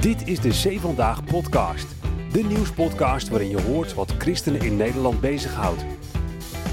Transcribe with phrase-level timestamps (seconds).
[0.00, 1.86] Dit is de Zee Vandaag podcast.
[2.32, 5.84] De nieuwspodcast waarin je hoort wat christenen in Nederland bezighoudt.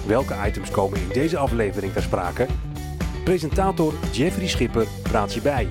[0.05, 2.47] Welke items komen in deze aflevering ter sprake?
[3.23, 5.67] Presentator Jeffrey Schipper praat je bij.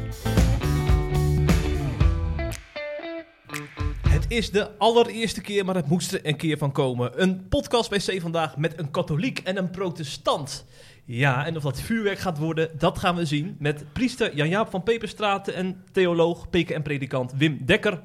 [4.08, 7.22] Het is de allereerste keer, maar het moest er een keer van komen.
[7.22, 10.64] Een podcast bij C vandaag met een katholiek en een protestant.
[11.08, 14.82] Ja, en of dat vuurwerk gaat worden, dat gaan we zien met priester Jan-Jaap van
[14.82, 18.00] Peperstraten en theoloog, PKN-predikant Wim Dekker.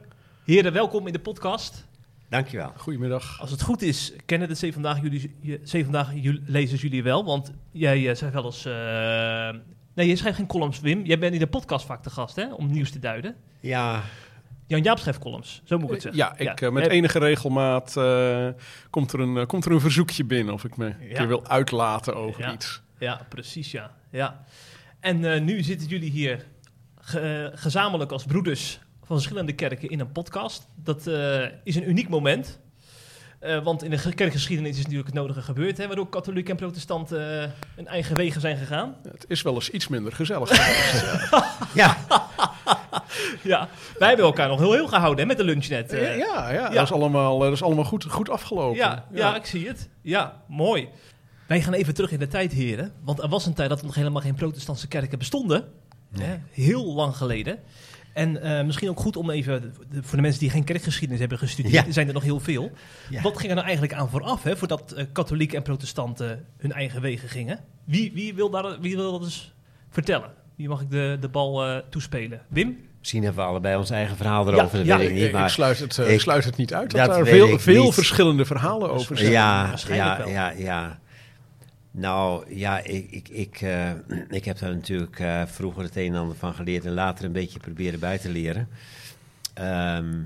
[0.45, 1.87] Heren, welkom in de podcast.
[2.29, 2.71] Dankjewel.
[2.77, 3.39] Goedemiddag.
[3.41, 7.51] Als het goed is, kennen de C vandaag, jullie, vandaag jullie- lezers jullie wel, want
[7.71, 8.65] jij eh, zei wel eens...
[8.65, 9.61] eh,
[9.95, 11.05] nee, je schrijft geen columns, Wim.
[11.05, 13.35] Jij bent in de podcast vaak te gast, hè, om nieuws te duiden.
[13.59, 14.01] Ja,
[14.67, 16.19] Jan-Jaap schrijft columns, zo moet ik het zeggen.
[16.45, 18.47] Ja, ik, eh, met enige regelmaat eh,
[18.89, 21.13] komt, er een, eh, komt er een verzoekje binnen of ik me een Ja.
[21.17, 22.53] keer wil uitlaten over Ja.
[22.53, 22.81] iets.
[23.01, 23.91] Ja, precies, ja.
[24.11, 24.43] ja.
[24.99, 26.45] En eh, nu zitten jullie hier
[26.99, 30.67] ge- gezamenlijk als broeders van verschillende kerken in een podcast.
[30.75, 32.59] Dat eh, is een uniek moment.
[33.39, 36.57] Eh, want in de ge- kerkgeschiedenis is natuurlijk het nodige gebeurd, hè, waardoor katholieken en
[36.57, 38.95] protestanten eh, hun eigen wegen zijn gegaan.
[39.03, 40.49] Het is wel eens iets minder gezellig
[41.73, 41.97] ja.
[43.43, 45.93] Ja, wij hebben elkaar nog heel heel gehouden hè, met de lunch net.
[45.93, 46.17] eh.
[46.17, 46.69] ja, ja, ja.
[46.69, 48.77] dat is allemaal, dat is allemaal goed, goed afgelopen.
[48.77, 49.35] Ja, ja.
[49.35, 49.89] ik zie het.
[50.01, 50.89] Ja, mooi.
[51.47, 52.91] Wij gaan even terug in de tijd, heren.
[53.03, 55.63] Want er was een tijd dat er nog helemaal geen protestantse kerken bestonden.
[56.19, 56.35] Hè?
[56.51, 57.59] Heel lang geleden.
[58.13, 61.73] En eh, misschien ook goed om even, voor de mensen die geen kerkgeschiedenis hebben gestudeerd,
[61.73, 61.85] Ja.
[61.85, 62.71] er zijn er nog heel veel.
[63.09, 63.21] Ja.
[63.21, 67.01] Wat ging er nou eigenlijk aan vooraf, hè, voordat eh, katholieken en protestanten hun eigen
[67.01, 67.59] wegen gingen?
[67.83, 69.53] Wie, wie, wil, daar, wie wil dat eens
[69.89, 70.29] vertellen?
[70.55, 72.41] Wie mag ik de, de bal eh, toespelen?
[72.47, 72.77] Wim?
[72.99, 75.27] Misschien hebben we allebei ons eigen verhaal erover, dat ja, weet ik Ik, niet.
[75.27, 77.91] ik Maar sluit, het, ik- sluit het niet uit dat, dat daar veel, ik veel
[77.91, 79.31] verschillende verhalen over zijn.
[79.31, 80.33] ja, waarschijnlijk ja, wel.
[80.33, 80.99] ja, ja.
[81.91, 83.91] Nou, ja, ik, ik, ik, eh,
[84.29, 87.31] ik heb daar natuurlijk eh, vroeger het een en ander van geleerd en later een
[87.31, 88.67] beetje proberen bij te leren.
[89.53, 90.21] Ehm,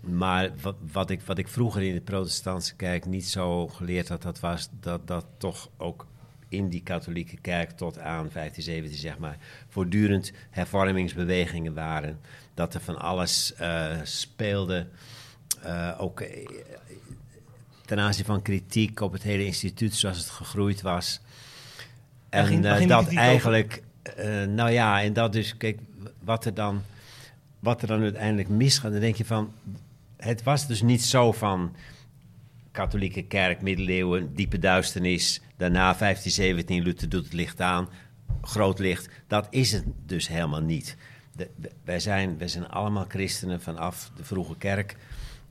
[0.00, 4.22] maar wat, wat, ik, wat ik vroeger in de protestantse kerk niet zo geleerd had,
[4.22, 6.06] dat was dat dat toch ook
[6.48, 9.38] in die katholieke kerk tot aan 1517, zeg maar,
[9.68, 12.20] voortdurend hervormingsbewegingen waren.
[12.54, 14.86] Dat er van alles eh, speelde.
[15.62, 16.24] Eh, ook
[17.86, 21.20] ten aanzien van kritiek op het hele instituut zoals het gegroeid was.
[22.28, 23.82] En ging- eh, dat eigenlijk,
[24.16, 25.78] eh, nou ja, en dat dus, kijk,
[26.24, 26.82] wat er dan,
[27.60, 29.52] wat er dan uiteindelijk misgaat, dan denk je van,
[30.16, 31.74] het was dus niet zo van
[32.70, 37.88] katholieke kerk, middeleeuwen, diepe duisternis, daarna 1517, Luther doet het licht aan,
[38.42, 39.08] groot licht.
[39.26, 40.96] Dat is het dus helemaal niet.
[41.32, 41.50] De-
[41.84, 44.96] wij, zijn, wij zijn allemaal christenen vanaf de vroege kerk.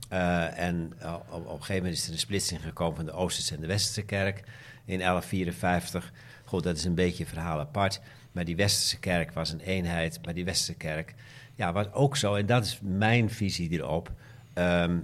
[0.08, 3.54] Eh, en eh, op, een gegeven moment is er een splitsing gekomen van de Oosterse
[3.54, 4.38] en de Westerse kerk
[4.84, 6.12] in 1154.
[6.44, 8.00] Goed, dat is een beetje een verhaal apart.
[8.32, 10.18] Maar die Westerse kerk was een eenheid.
[10.24, 11.14] Maar die Westerse kerk
[11.54, 14.12] ja, was ook zo, en dat is mijn visie erop,
[14.52, 14.98] ehm,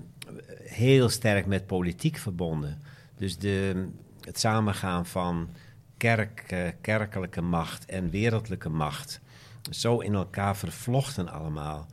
[0.63, 2.83] heel sterk met politiek verbonden.
[3.17, 3.87] Dus de,
[4.21, 5.49] het samengaan van
[5.97, 9.21] kerk, eh, kerkelijke macht en wereldlijke macht
[9.71, 11.87] zo in elkaar vervlochten allemaal.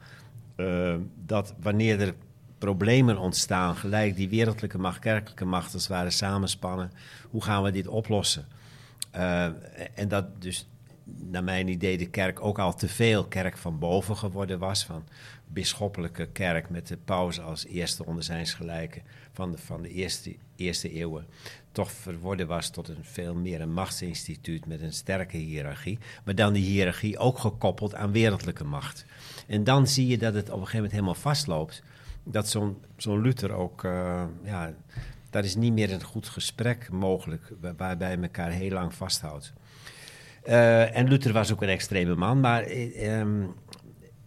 [1.25, 2.13] dat wanneer er
[2.59, 6.91] problemen ontstaan, gelijk die wereldlijke macht, kerkelijke macht als het ware samenspannen,
[7.29, 8.47] hoe gaan we dit oplossen?
[9.11, 9.45] Eh,
[9.93, 10.67] en dat dus,
[11.03, 15.03] naar mijn idee, de kerk ook al te veel kerk van boven geworden was, van
[15.47, 19.01] bisschoppelijke kerk met de paus als eerste onder zijns gelijke
[19.33, 21.27] van de, van de eerste, eerste eeuwen,
[21.71, 26.53] toch verworden was tot een veel meer een machtsinstituut met een sterke hiërarchie, maar dan
[26.53, 29.05] die hiërarchie ook gekoppeld aan wereldlijke macht.
[29.47, 31.83] En dan zie je dat het op een gegeven moment helemaal vastloopt.
[32.23, 34.73] Dat zo'n zo'n Luther ook, eh, ja,
[35.29, 39.53] daar is niet meer een goed gesprek mogelijk, waar- waarbij je elkaar heel lang vasthoudt.
[40.43, 43.43] Eh, en Luther was ook een extreme man, maar eh, ehm,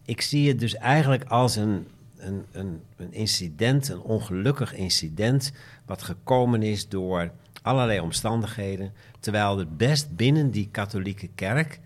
[0.04, 1.86] ik zie het dus eigenlijk als een,
[2.16, 5.52] een, een, een incident, een ongelukkig incident,
[5.86, 7.30] wat gekomen is door
[7.62, 11.80] allerlei omstandigheden, terwijl er best binnen die katholieke kerk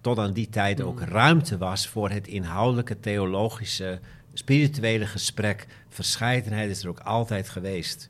[0.00, 4.00] tot aan die tijd ook ruimte was voor het inhoudelijke, theologische,
[4.38, 5.66] spirituele gesprek.
[5.88, 8.08] Verscheidenheid is er ook altijd geweest.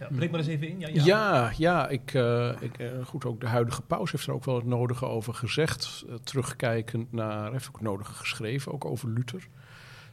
[0.00, 0.80] Ja, breek maar eens even in.
[0.80, 1.52] Ja, Ja, ja.
[1.56, 4.64] ja, ik, eh, ik, eh, goed, ook de huidige paus heeft er ook wel het
[4.64, 6.04] nodige over gezegd.
[6.08, 9.48] eh, terugkijkend naar, heeft ook het nodige geschreven, ook over Luther.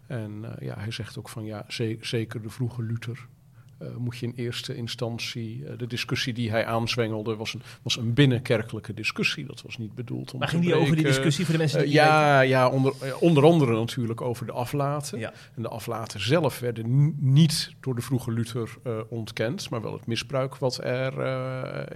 [0.08, 3.28] En eh, ja, hij zegt ook van ja, ze- zeker de vroege Luther.
[3.84, 7.98] Eh, moet je in eerste instantie, eh, de discussie die hij aanzwengelde, was een, was
[7.98, 9.46] een binnenkerkelijke discussie.
[9.46, 11.80] Dat was niet bedoeld om Waar te ging die over die discussie voor de mensen
[11.80, 15.20] die Eh, niet ja, ja onder, onder andere natuurlijk over de aflaten.
[15.20, 15.34] Ja.
[15.56, 18.78] En de aflaten zelf werden niet door de vroege Luther
[19.10, 21.14] ontkend, maar wel het misbruik wat er,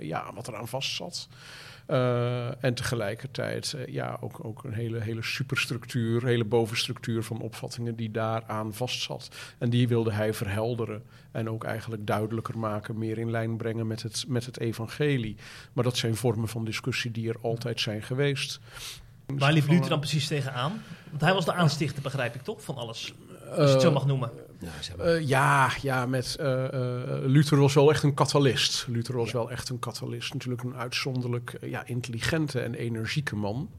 [0.03, 1.27] ja, wat er aan vast zat.
[1.87, 7.95] Uh, en tegelijkertijd uh, ja, ook, ook een hele, hele superstructuur, hele bovenstructuur van opvattingen
[7.95, 9.29] die daaraan vastzat.
[9.57, 14.03] En die wilde hij verhelderen en ook eigenlijk duidelijker maken, meer in lijn brengen met
[14.03, 15.35] het, met het evangelie.
[15.73, 18.59] Maar dat zijn vormen van discussie die er altijd zijn geweest.
[19.25, 20.83] Waar liep Luther dan precies tegenaan?
[21.09, 23.13] Want hij was de aanstichter, begrijp ik toch, van alles?
[23.49, 24.31] Als je het zo mag noemen.
[24.99, 26.69] Uh, ja, ja, met uh, uh,
[27.21, 28.85] Luther was wel echt een katalist.
[28.87, 29.37] Luther was ja.
[29.37, 30.33] wel echt een katalist.
[30.33, 33.69] Natuurlijk een uitzonderlijk ja, intelligente en energieke man.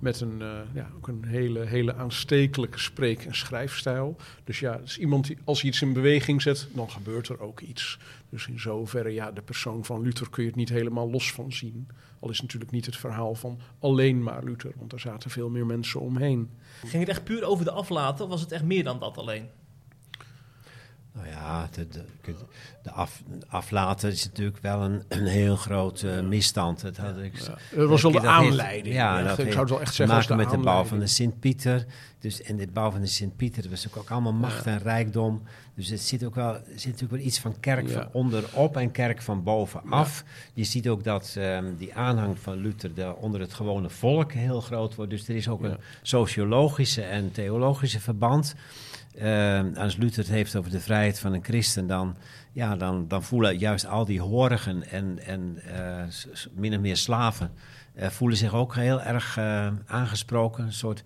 [0.00, 0.38] Met een,
[0.74, 4.16] ja, ook een hele, hele aanstekelijke spreek- en schrijfstijl.
[4.44, 7.60] Dus ja, is iemand die, als hij iets in beweging zet, dan gebeurt er ook
[7.60, 7.98] iets.
[8.30, 11.52] Dus in zoverre, ja, de persoon van Luther kun je het niet helemaal los van
[11.52, 11.88] zien.
[12.20, 15.66] Al is natuurlijk niet het verhaal van alleen maar Luther, want er zaten veel meer
[15.66, 16.50] mensen omheen.
[16.86, 19.48] Ging het echt puur over de aflaten of was het echt meer dan dat alleen?
[21.18, 22.34] Nou ja, de, de,
[22.82, 26.80] de af, aflaten is natuurlijk wel een, een heel groot uh, misstand.
[26.80, 28.84] Dat, had ik, ja, dat was wel de aanleiding.
[28.84, 30.98] Heeft, ja, dat ik zou het wel echt te zeggen maken met de bouw van
[30.98, 31.86] de Sint-Pieter.
[32.20, 34.70] Dus, en de bouw van de Sint-Pieter was ook, ook allemaal macht ja.
[34.70, 35.42] en rijkdom.
[35.74, 38.90] Dus het zit ook wel, er zit natuurlijk wel iets van kerk van onderop en
[38.90, 40.24] kerk van bovenaf.
[40.54, 44.60] Je ziet ook dat um, die aanhang van Luther de, onder het gewone volk heel
[44.60, 45.10] groot wordt.
[45.10, 48.54] Dus er is ook een sociologische en theologische verband.
[49.22, 52.16] Uh, als Luther het heeft over de vrijheid van een christen, dan,
[52.52, 56.02] ja, dan, dan voelen juist al die horigen en, en uh,
[56.54, 57.50] min of meer slaven,
[57.96, 59.38] uh, voelen zich ook heel erg
[59.86, 60.64] aangesproken.
[60.64, 61.04] Een soort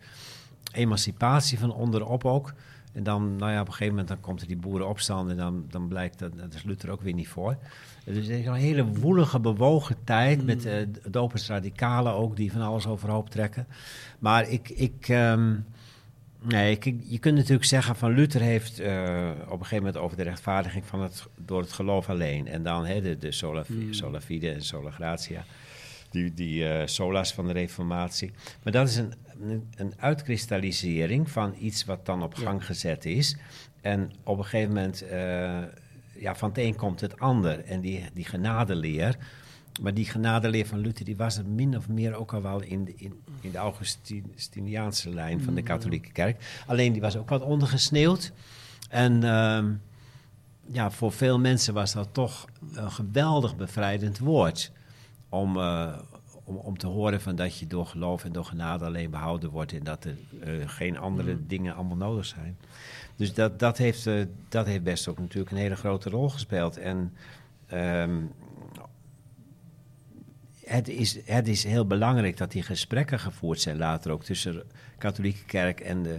[0.72, 2.52] emancipatie van onderop ook.
[2.92, 5.64] En dan, nou ja, op een gegeven moment dan komt er die boerenopstand en dan,
[5.68, 7.56] dan blijkt dat, dat is Luther ook weer niet voor.
[8.04, 10.44] Dus het is een hele woelige, bewogen tijd mm.
[10.44, 10.74] met uh,
[11.08, 13.66] dopers radicalen ook, die van alles overhoop trekken.
[14.18, 14.68] Maar ik...
[14.68, 15.64] ik um,
[16.44, 20.22] Nee, je kunt natuurlijk zeggen van Luther heeft uh, op een gegeven moment over de
[20.22, 22.48] rechtvaardiging van het, door het geloof alleen.
[22.48, 23.92] En dan de, de sola, mm.
[23.92, 25.44] sola fide en sola gratia,
[26.10, 28.30] die, die uh, solas van de reformatie.
[28.62, 32.66] Maar dat is een, een, een uitkristallisering van iets wat dan op gang ja.
[32.66, 33.36] gezet is.
[33.80, 35.10] En op een gegeven moment, uh,
[36.12, 37.64] ja, van het een komt het ander.
[37.64, 39.16] En die, die genadeleer,
[39.80, 42.84] maar die genadeleer van Luther, die was er min of meer ook al wel in
[42.84, 46.62] de, in, in de Augustiniaanse lijn van de katholieke kerk.
[46.66, 48.32] Alleen die was ook wat ondergesneeuwd.
[48.88, 49.64] En uh,
[50.66, 54.72] ja, voor veel mensen was dat toch een geweldig bevrijdend woord.
[55.28, 55.98] Om, uh,
[56.44, 59.72] om, om te horen van dat je door geloof en door genade alleen behouden wordt.
[59.72, 61.44] En dat er uh, geen andere mm.
[61.46, 62.56] dingen allemaal nodig zijn.
[63.16, 66.76] Dus dat, dat, heeft, uh, dat heeft best ook natuurlijk een hele grote rol gespeeld.
[66.76, 67.12] En
[67.72, 68.30] um,
[70.72, 74.64] het is, het is heel belangrijk dat die gesprekken gevoerd zijn later ook tussen de
[74.98, 76.18] katholieke kerk en de,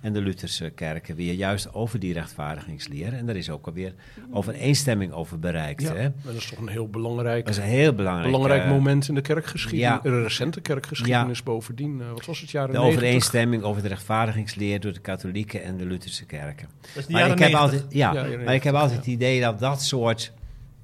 [0.00, 3.14] en de Lutherse kerken weer juist over die rechtvaardigingsleer.
[3.14, 3.94] En daar is ook alweer
[4.30, 5.82] overeenstemming over bereikt.
[5.82, 6.08] Ja, hè?
[6.24, 9.14] dat is toch een heel belangrijk, dat is een heel belangrijk, belangrijk uh, moment in
[9.14, 10.10] de kerkgeschiedenis, ja.
[10.10, 11.44] de recente kerkgeschiedenis ja.
[11.44, 11.98] bovendien.
[12.00, 12.96] Uh, wat was het jaar De 90?
[12.96, 16.68] overeenstemming over de rechtvaardigingsleer door de katholieke en de Lutherse kerken.
[16.80, 17.60] Dat is de Maar ik, heb 90.
[17.60, 20.32] altijd, ja, maar ik heb 90, altijd het idee dat dat soort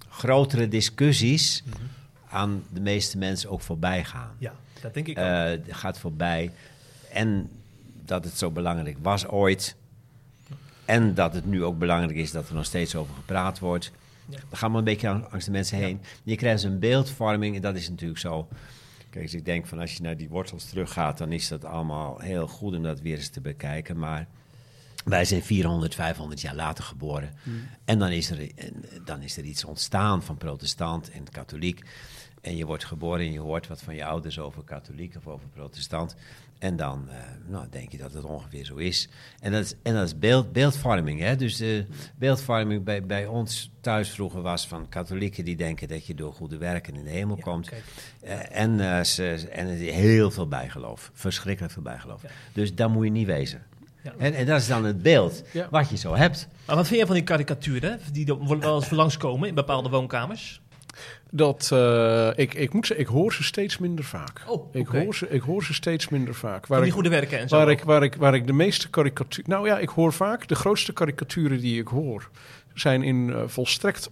[0.08, 1.96] grotere discussies Mhm.
[2.30, 4.34] Aan de meeste mensen ook voorbij gaan.
[4.38, 5.24] Ja, dat denk ik ook.
[5.24, 6.50] Eh, gaat voorbij.
[7.12, 7.50] En
[8.04, 9.76] dat het zo belangrijk was ooit.
[10.84, 13.92] En dat het nu ook belangrijk is dat er nog steeds over gepraat wordt.
[14.28, 14.38] Ja.
[14.48, 16.00] Dan gaan we een beetje langs de mensen heen.
[16.22, 18.48] Je krijgt een beeldvorming en dat is natuurlijk zo.
[19.10, 22.18] Kijk, als ik denk van als je naar die wortels teruggaat, dan is dat allemaal
[22.18, 23.98] heel goed om dat weer eens te bekijken.
[23.98, 24.26] Maar
[25.04, 27.34] wij zijn 400, 500 jaar later geboren.
[27.84, 31.82] En dan is, er, en dan is er iets ontstaan van protestant en katholiek.
[32.40, 35.48] En je wordt geboren en je hoort wat van je ouders over katholiek of over
[35.48, 36.16] protestant.
[36.58, 37.16] En dan eh,
[37.46, 39.08] nou, denk je dat het ongeveer zo is.
[39.40, 41.20] En dat is, en dat is beeld, beeldvorming.
[41.20, 41.36] Hè?
[41.36, 46.14] Dus de beeldvorming bij, bij ons thuis vroeger was van katholieken die denken dat je
[46.14, 47.70] door goede werken in de hemel Ja, komt.
[48.20, 51.10] Eh, en, ze, en heel veel bijgeloof.
[51.14, 52.22] Verschrikkelijk veel bijgeloof.
[52.22, 52.28] Ja.
[52.52, 53.62] Dus daar moet je niet wezen.
[54.02, 54.14] Ja.
[54.18, 56.48] En, en dat is dan het beeld wat je zo hebt.
[56.66, 60.60] Maar wat vind jij van die karikaturen die er wel eens langskomen in bepaalde woonkamers?
[61.30, 64.42] Dat, eh, ik, ik moet zeggen, ik hoor ze steeds minder vaak.
[64.46, 66.66] Oh, ik, hoor ze, ik hoor ze steeds minder vaak.
[66.66, 67.56] Waar die ik, goede werken en zo.
[67.56, 69.50] waar, ik, waar, ik, waar ik de meeste karikaturen...
[69.50, 72.30] Nou ja, ik hoor vaak, de grootste karikaturen die ik hoor...
[72.74, 74.10] zijn in eh, volstrekt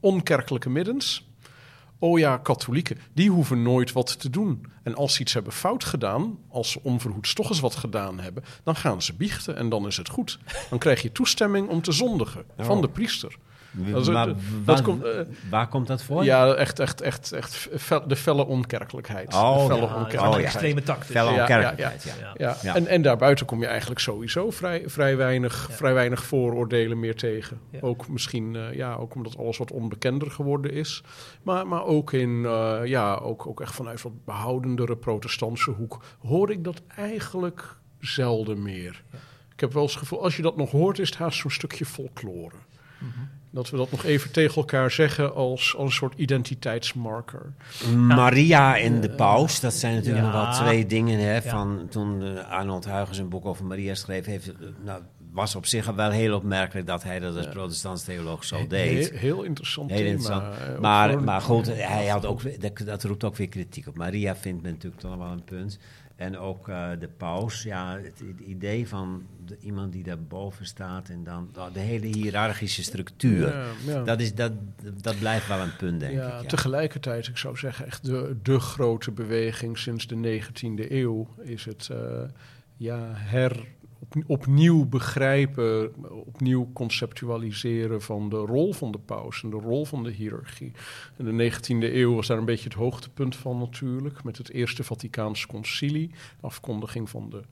[0.00, 1.28] onkerkelijke middens.
[1.98, 4.66] Oh ja, katholieken, die hoeven nooit wat te doen.
[4.82, 8.44] En als ze iets hebben fout gedaan, als ze onverhoeds toch eens wat gedaan hebben...
[8.62, 10.38] dan gaan ze biechten en dan is het goed.
[10.70, 13.36] Dan krijg je toestemming om te zondigen van de priester.
[13.76, 16.24] Dat is- maar dat waar, komt, eh, waar komt dat voor?
[16.24, 19.34] Ja, echt, echt, echt, echt fel- de felle onkerkelijkheid.
[19.34, 20.34] Oh, de felle ja, onkerkelijkheid.
[20.34, 20.44] Oh, ja.
[20.44, 21.04] extreme tak.
[21.04, 22.12] Felle Ja, ja, onkerkelijkheid, ja.
[22.20, 22.32] Ja.
[22.36, 22.74] Ja, Ja.
[22.74, 25.74] En, en daarbuiten kom je eigenlijk sowieso vrij, vrij, weinig, Ja.
[25.74, 27.60] vrij weinig vooroordelen meer tegen.
[27.70, 27.78] Ja.
[27.80, 31.02] Ook misschien, eh, ja, ook omdat alles wat onbekender geworden is.
[31.42, 36.50] Maar, maar ook in, eh, ja, ook, ook echt vanuit wat behoudendere protestantse hoek hoor
[36.50, 39.02] ik dat eigenlijk zelden meer.
[39.12, 39.18] Ja.
[39.52, 41.50] Ik heb wel eens het gevoel, als je dat nog hoort, is het haast zo'n
[41.50, 42.54] stukje folklore.
[42.98, 43.10] Mhm.
[43.54, 47.52] Dat we dat nog even tegen elkaar zeggen als, als een soort identiteitsmarker.
[47.96, 50.32] Maria en de paus, dat zijn natuurlijk Ja.
[50.32, 51.18] nog wel twee dingen.
[51.20, 51.40] Hè, Ja.
[51.40, 55.66] van toen eh, Arnold Huygens een boek over Maria schreef, heeft, eh, nou, was op
[55.66, 57.50] zich wel heel opmerkelijk dat hij dat als Ja.
[57.50, 59.10] protestants theoloog zo deed.
[59.10, 60.10] Heel, heel interessant Heel thema.
[60.10, 60.56] interessant.
[60.58, 63.96] eh, ook Maar, maar goed, hij had ook, dat, dat roept ook weer kritiek op.
[63.96, 65.78] Maria vindt men natuurlijk toch wel een punt.
[66.16, 71.08] En ook eh, de paus, ja, het, het idee van de- iemand die daarboven staat
[71.08, 73.48] en dan nou, de hele hiërarchische structuur.
[73.48, 74.02] Ja, ja.
[74.02, 74.52] Dat, is, dat,
[75.00, 76.42] dat blijft wel een punt, denk ja, ik.
[76.42, 76.48] Ja.
[76.48, 81.88] Tegelijkertijd, ik zou zeggen, echt de, de grote beweging sinds de 19e eeuw is het
[81.90, 82.22] eh,
[82.76, 83.66] ja, her,
[84.04, 90.02] op, opnieuw begrijpen, opnieuw conceptualiseren van de rol van de paus en de rol van
[90.02, 90.72] de hiërarchie.
[91.18, 94.84] In de 19e eeuw was daar een beetje het hoogtepunt van natuurlijk, met het Eerste
[94.84, 97.42] Vaticaans Concilie, afkondiging van de,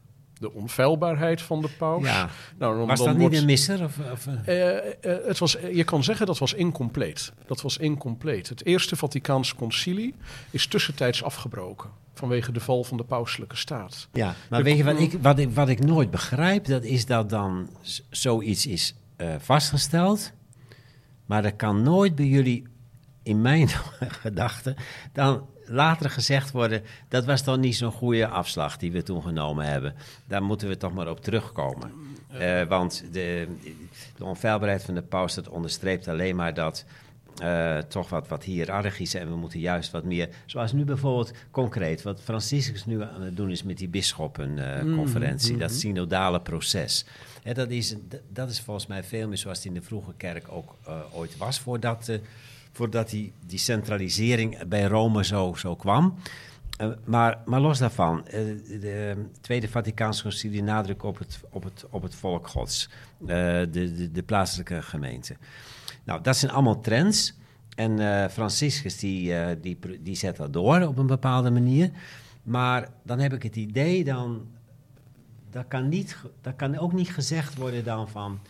[0.42, 2.04] de onfeilbaarheid van de paus.
[2.04, 2.28] Ja.
[2.58, 3.84] Nou, dan, Was dan dat niet wordt- een misser?
[3.84, 4.76] Of, of, eh?
[4.78, 7.32] eh, eh, het was, je kan zeggen dat was incompleet.
[7.46, 8.48] Dat was incompleet.
[8.48, 10.14] Het Eerste Vaticaans Concilie
[10.50, 14.08] is tussentijds afgebroken vanwege de val van de pauselijke staat.
[14.12, 16.64] Ja, maar De- weet je wat ik, wat, ik, wat ik nooit begrijp?
[16.64, 17.68] Dat is dat dan
[18.10, 18.94] zoiets is
[19.38, 20.32] vastgesteld.
[21.26, 22.66] Maar dat kan nooit bij jullie,
[23.22, 23.68] in mijn
[24.22, 24.76] gedachten,
[25.12, 26.82] dan later gezegd worden...
[27.08, 29.94] dat was dan niet zo'n goede afslag die we toen genomen hebben.
[30.26, 31.92] Daar moeten we toch maar op terugkomen.
[32.38, 33.48] Eh, want de,
[34.16, 36.84] de onfeilbaarheid van de paus, dat onderstreept alleen maar dat...
[37.38, 40.28] eh, toch wat, wat hiërarchisch en we moeten juist wat meer...
[40.46, 45.72] Zoals nu bijvoorbeeld concreet, wat Franciscus nu aan het doen is met die bisschoppenconferentie, dat
[45.72, 47.04] synodale proces.
[47.42, 47.94] Hè, dat, is,
[48.28, 51.36] dat is volgens mij veel meer zoals het in de vroege kerk ook eh, ooit
[51.36, 52.18] was, voordat, eh,
[52.72, 56.14] voordat die, die centralisering bij Rome zo, zo kwam.
[56.82, 58.40] Eh, maar, maar los daarvan, eh,
[58.80, 62.88] de Tweede Vaticaanse Concilie nadruk op het, op het, op het volk gods,
[63.20, 65.36] eh, de, de, de plaatselijke gemeente.
[66.04, 67.40] Nou, dat zijn allemaal trends.
[67.74, 71.90] En Franciscus die, die, die zet dat door op een bepaalde manier.
[72.42, 74.46] Maar dan heb ik het idee dan...
[75.50, 78.40] Dat kan, niet, dat kan ook niet gezegd worden dan van...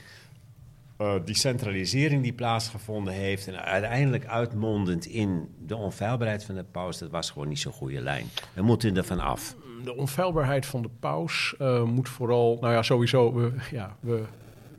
[1.03, 3.49] eh, die centralisering die plaatsgevonden heeft...
[3.49, 6.99] en uiteindelijk uitmondend in de onfeilbaarheid van de paus...
[6.99, 8.27] dat was gewoon niet zo'n goede lijn.
[8.55, 9.55] We moeten er van af.
[9.85, 14.23] De onfeilbaarheid van de paus eh, moet vooral, nou ja, sowieso, we, ja, we,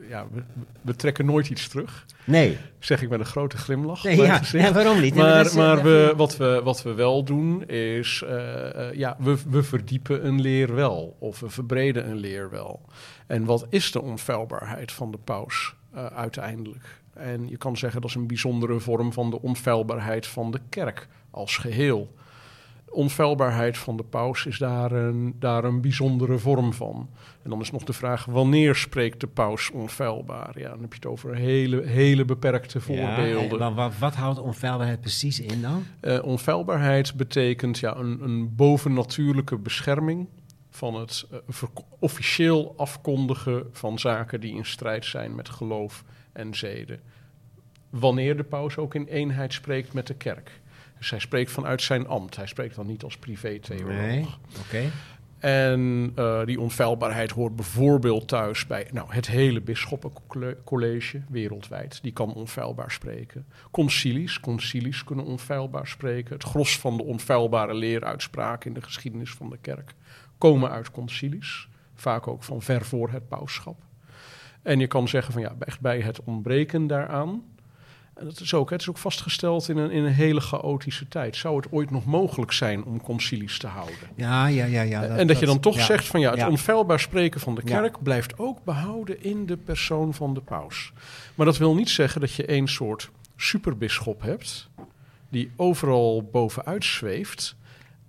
[0.09, 0.43] ja, we,
[0.81, 2.05] we trekken nooit iets terug.
[2.23, 4.03] Nee, Zeg ik met een grote glimlach.
[4.03, 5.15] nee ja, waarom niet?
[5.15, 8.23] Maar, maar eh, we, wat, we, wat we wel doen is,
[8.93, 11.15] ja, we, we verdiepen een leer wel.
[11.19, 12.81] Of we verbreden een leer wel.
[13.27, 17.01] En wat is de onfeilbaarheid van de paus eh, uiteindelijk?
[17.13, 21.07] En je kan zeggen dat is een bijzondere vorm van de onfeilbaarheid van de kerk
[21.31, 22.13] als geheel.
[22.89, 27.09] Onfeilbaarheid van de paus is daar een, daar een bijzondere vorm van.
[27.43, 30.59] En dan is nog de vraag, wanneer spreekt de paus onfeilbaar?
[30.59, 33.61] Ja, dan heb je het over hele, hele beperkte ja, voorbeelden.
[33.61, 35.83] en wat, wat, houdt onfeilbaarheid precies in dan?
[35.99, 40.27] Eh, onfeilbaarheid betekent ja, een, een bovennatuurlijke bescherming
[40.75, 41.37] van het eh,
[41.99, 46.99] officieel afkondigen van zaken die in strijd zijn met geloof en zeden.
[47.89, 50.61] Wanneer de paus ook in eenheid spreekt met de kerk.
[50.97, 52.35] Dus hij spreekt vanuit zijn ambt.
[52.35, 53.95] Hij spreekt dan niet als privé-theoloog.
[53.95, 54.25] Nee,
[54.59, 54.91] oké.
[55.39, 61.99] En eh, die onfeilbaarheid hoort bijvoorbeeld thuis bij nou, het hele bisschoppencollege wereldwijd.
[62.01, 63.45] Die kan onfeilbaar spreken.
[63.71, 66.33] Concilies, concilies kunnen onfeilbaar spreken.
[66.33, 69.93] Het gros van de onfeilbare leeruitspraken in de geschiedenis van de kerk
[70.49, 71.67] komen uit concilies.
[71.95, 73.81] Vaak ook van ver voor het pauschap.
[74.61, 77.43] En je kan zeggen van ja, echt bij het ontbreken daaraan.
[78.13, 81.35] En dat is ook, het is ook vastgesteld in een, in een hele chaotische tijd.
[81.35, 83.95] Zou het ooit nog mogelijk zijn om concilies te houden?
[84.15, 84.81] Ja, ja, ja.
[84.81, 85.83] ja en dat je dan toch ja.
[85.83, 86.49] zegt van ja, het Ja.
[86.49, 87.79] onfeilbaar spreken van de Ja.
[87.79, 90.93] kerk blijft ook behouden in de persoon van de paus.
[91.35, 94.69] Maar dat wil niet zeggen dat je een soort superbisschop hebt
[95.29, 97.55] die overal bovenuit zweeft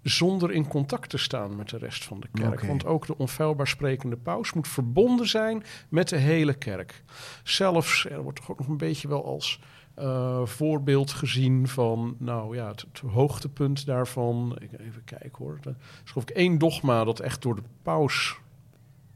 [0.05, 2.61] zonder in contact te staan met de rest van de kerk.
[2.61, 7.05] Want ook de onfeilbaar sprekende paus moet verbonden zijn met de hele kerk.
[7.43, 9.61] Zelfs, er wordt toch ook nog een beetje wel als
[9.95, 14.57] eh, voorbeeld gezien van, nou ja, het, het hoogtepunt daarvan.
[14.61, 15.59] Ik, even kijken hoor.
[15.63, 18.39] Er is geloof ik één dogma dat echt door de paus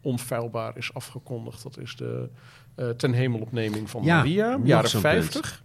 [0.01, 1.63] onfeilbaar is afgekondigd.
[1.63, 2.31] Dat is de,
[2.97, 5.63] ten hemelopneming van Ja, Maria, jaren zo'n 50.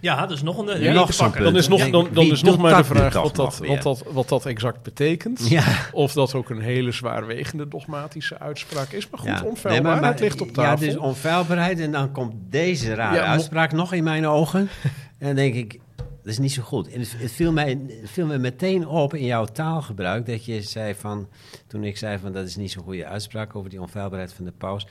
[0.00, 1.30] Ja, dat is nog een eh, Ja, nog pakken.
[1.42, 1.44] punt.
[1.44, 4.46] Dan is nog, dan, is nog maar de vraag wat dat, wat, dat, wat dat
[4.46, 5.48] exact betekent.
[5.48, 5.64] Ja.
[5.92, 9.08] Of dat ook een hele zwaarwegende dogmatische uitspraak is.
[9.10, 9.42] Maar goed, Ja.
[9.44, 10.86] onfeilbaarheid Nee, maar- maar- ligt op Ja, tafel.
[10.86, 14.60] dus onfeilbaarheid en dan komt deze rare Ja, uitspraak nog in mijn ogen.
[15.18, 16.88] en dan denk ik, dat is niet zo goed.
[16.92, 20.62] En het, het viel, mij, het viel mij meteen op in jouw taalgebruik dat je
[20.62, 21.28] zei van,
[21.66, 24.52] toen ik zei van dat is niet zo'n goede uitspraak over die onfeilbaarheid van de
[24.58, 24.86] paus,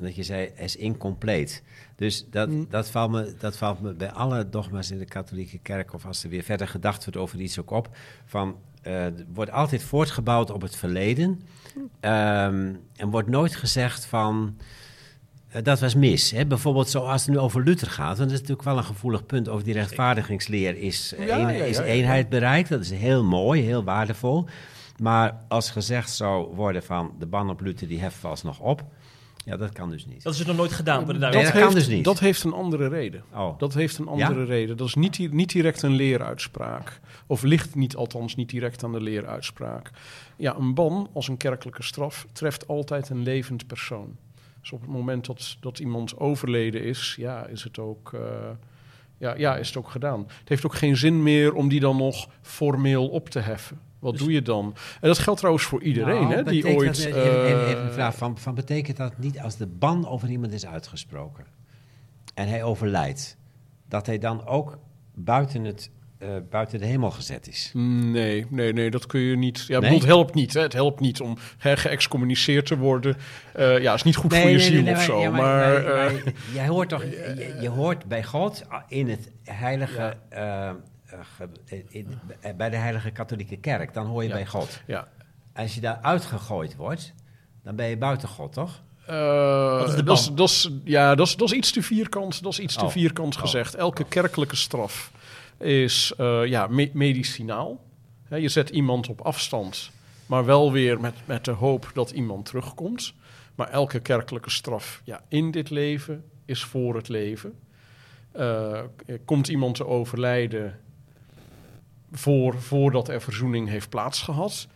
[0.00, 1.62] dat je zei is incompleet.
[1.96, 2.66] Dus dat, Mm.
[2.70, 6.24] dat, valt me, dat valt me bij alle dogma's in de katholieke kerk, of als
[6.24, 7.88] er weer verder gedacht wordt over iets ook op,
[8.24, 11.40] van eh, wordt altijd voortgebouwd op het verleden.
[12.00, 14.56] Ehm, en wordt nooit gezegd van.
[15.48, 16.30] eh, dat was mis.
[16.30, 16.46] Hè?
[16.46, 18.06] Bijvoorbeeld zoals het nu over Luther gaat.
[18.06, 20.76] Want dat is natuurlijk wel een gevoelig punt over die rechtvaardigingsleer.
[20.76, 22.68] Is, eh, Ja, een- ja, ja, is eenheid bereikt.
[22.68, 24.44] Dat is heel mooi, heel waardevol.
[24.98, 28.84] Maar als gezegd zou worden van de ban op Luther die heft vast nog op.
[29.44, 30.22] Ja, dat kan dus niet.
[30.22, 31.06] Dat is er nog nooit gedaan.
[31.06, 32.04] dat kan heeft, dus niet.
[32.04, 33.24] Dat heeft een andere reden.
[33.34, 33.58] Oh.
[33.58, 34.76] Dat heeft een andere reden.
[34.76, 37.00] Dat is niet, niet direct een leeruitspraak.
[37.26, 39.90] Of ligt niet, althans niet direct aan de leeruitspraak.
[40.36, 44.16] Ja, een ban als een kerkelijke straf treft altijd een levend persoon.
[44.60, 48.12] Dus op het moment dat, dat iemand overleden is, ja, is het ook...
[48.12, 48.20] eh,
[49.18, 50.24] ja, ja, is het ook gedaan.
[50.38, 53.78] Het heeft ook geen zin meer om die dan nog formeel op te heffen.
[54.04, 54.74] Wat Dus- doe je dan?
[55.00, 56.86] En dat geldt trouwens voor iedereen, Nou, hè, die ooit...
[56.96, 58.14] dat- even, even- even eh, een vraag.
[58.16, 61.44] Van, van betekent dat niet als de ban over iemand is uitgesproken
[62.34, 63.36] en hij overlijdt,
[63.88, 64.78] dat hij dan ook
[65.14, 67.70] buiten, het, eh, buiten de hemel gezet is?
[67.74, 69.58] Nee, nee, nee, dat kun je niet.
[69.66, 69.80] Ja, Nee?
[69.80, 70.54] bedoel, het helpt niet.
[70.54, 70.60] Hè.
[70.60, 73.16] Het helpt niet om hè, geëxcommuniceerd te worden.
[73.54, 75.20] Eh, ja, is niet goed voor je ziel of zo.
[75.20, 75.40] ja, maar,
[75.82, 76.12] maar- maar
[76.52, 80.74] jij hoort toch, je, je hoort bij God in het heilige, ge-
[81.88, 82.18] in-
[82.56, 84.34] bij de heilige katholieke kerk, dan hoor je Ja.
[84.34, 84.80] bij God.
[84.86, 85.08] ja.
[85.54, 87.12] Als je daar uitgegooid wordt,
[87.62, 88.82] dan ben je buiten God, toch?
[89.06, 92.90] Eh, is dat, ja, dat, is, iets te vierkant, dat is iets te Oh.
[92.90, 93.40] vierkant Oh.
[93.40, 93.74] gezegd.
[93.74, 95.12] Elke kerkelijke straf
[95.58, 97.84] is eh, ja, me- medicinaal.
[98.28, 99.90] Je zet iemand op afstand,
[100.26, 103.14] maar wel weer met, met de hoop dat iemand terugkomt.
[103.54, 107.58] Maar elke kerkelijke straf ja, in dit leven is voor het leven.
[108.32, 108.80] Eh,
[109.24, 110.80] komt iemand te overlijden
[112.14, 114.68] voor, voordat er verzoening heeft plaatsgehad?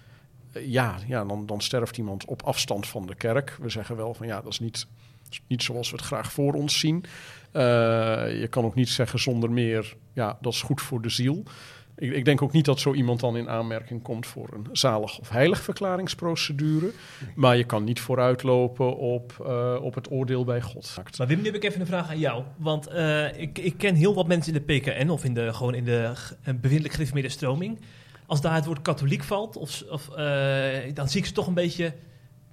[0.52, 3.56] Eh, ja, ja dan, dan sterft iemand op afstand van de kerk.
[3.60, 4.86] We zeggen wel van ja, dat is niet,
[5.46, 7.04] niet zoals we het graag voor ons zien.
[7.52, 7.62] Eh,
[8.40, 11.42] je kan ook niet zeggen zonder meer, ja, dat is goed voor de ziel.
[11.98, 15.18] Ik, ik denk ook niet dat zo iemand dan in aanmerking komt voor een zalig
[15.18, 16.90] of heilig verklaringsprocedure.
[17.34, 20.94] Maar je kan niet vooruitlopen op, eh, op het oordeel bij God.
[21.18, 22.42] Maar Wim, nu heb ik even een vraag aan jou.
[22.56, 25.74] Want eh, ik, ik ken heel wat mensen in de PKN of in de, gewoon
[25.74, 27.80] in de eh, bevindelijk gereformeerde stroming.
[28.26, 30.06] Als daar het woord katholiek valt, of, of,
[30.94, 31.94] dan zie ik ze toch een beetje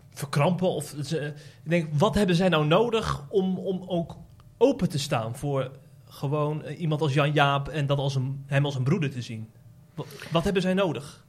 [0.10, 0.67] verkrampen.
[0.67, 4.17] Of ik denk, wat hebben zij nou nodig om, om ook
[4.58, 5.71] open te staan voor
[6.10, 9.22] gewoon eh, iemand als Jan Jaap en dat als een, hem als een broeder te
[9.22, 9.50] zien?
[9.96, 11.26] Wat, wat hebben zij nodig?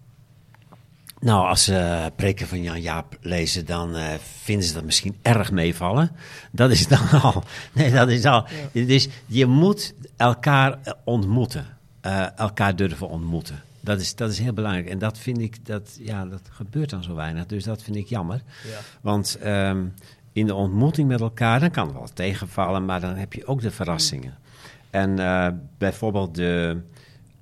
[1.20, 5.50] Nou, als ze preken van Jan Jaap lezen, dan eh, vinden ze dat misschien erg
[5.50, 6.10] meevallen.
[6.50, 7.44] Dat is dan al.
[7.72, 8.46] Nee, dat is al.
[8.72, 11.66] Dus je moet elkaar eh, ontmoeten.
[12.00, 13.62] Eh, elkaar durven ontmoeten.
[13.80, 14.88] Dat is, dat is heel belangrijk.
[14.88, 17.46] En dat vind ik, dat, ja, dat gebeurt dan zo weinig.
[17.46, 18.42] Dus dat vind ik jammer.
[18.64, 18.78] Ja.
[19.00, 19.84] Want ehm,
[20.32, 23.60] in de ontmoeting met elkaar, dan kan het wel tegenvallen, maar dan heb je ook
[23.60, 24.34] de verrassingen.
[24.96, 26.80] En eh, bijvoorbeeld de,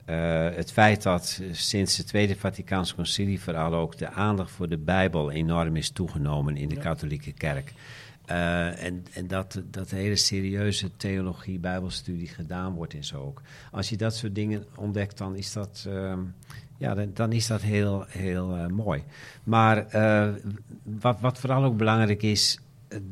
[0.04, 4.78] eh, het feit dat sinds het Tweede Vaticaans Concilie vooral ook de aandacht voor de
[4.78, 7.72] Bijbel enorm is toegenomen in de katholieke kerk.
[8.24, 13.42] Eh, en en dat, dat hele serieuze theologie, Bijbelstudie gedaan wordt en zo ook.
[13.70, 16.20] Als je dat soort dingen ontdekt, dan is dat, ehm,
[16.76, 19.02] ja, dan, dan is dat heel, heel mooi.
[19.44, 19.86] Maar
[20.82, 22.58] wat, wat vooral ook belangrijk is,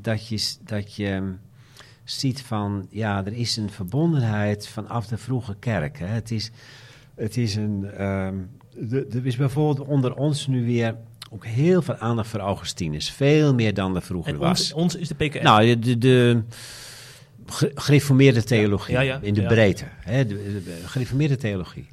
[0.00, 1.35] dat je, dat je
[2.05, 5.99] ziet van, ja, er is een verbondenheid vanaf de vroege kerk.
[5.99, 6.07] Hè.
[6.07, 6.51] Het, is,
[7.15, 8.35] het is een, ehm,
[8.91, 10.97] er is bijvoorbeeld onder ons nu weer
[11.31, 13.11] ook heel veel aandacht voor Augustinus.
[13.11, 14.49] Veel meer dan er vroeger En was.
[14.61, 15.43] ons, ons is de PKN.
[15.43, 16.43] Nou, de, de, de
[17.47, 19.85] ge- gereformeerde theologie Ja, ja, in de breedte.
[19.88, 21.87] Hè, de, de- de gereformeerde theologie.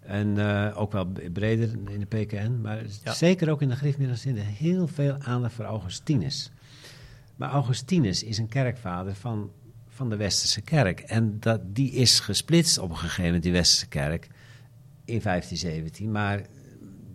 [0.00, 4.36] En eh, ook wel breder in de PKN, maar zeker ook in de gereformeerde zin
[4.36, 6.50] heel veel aandacht voor Augustinus.
[7.38, 9.50] Maar Augustinus is een kerkvader van,
[9.88, 11.00] van de Westerse kerk.
[11.00, 14.28] En dat, die is gesplitst op een gegeven moment, die Westerse kerk,
[15.04, 16.10] in 1517.
[16.10, 16.42] Maar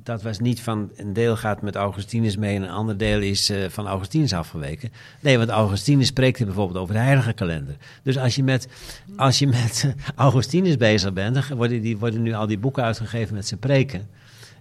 [0.03, 3.49] dat was niet van een deel gaat met Augustinus mee en een ander deel is
[3.49, 4.91] eh, van Augustinus afgeweken.
[5.21, 7.75] Nee, want Augustinus spreekt er bijvoorbeeld over de heilige kalender.
[8.03, 8.67] Dus als je met,
[9.15, 13.35] als je met Augustinus bezig bent, dan worden, die, worden nu al die boeken uitgegeven
[13.35, 14.09] met zijn preken.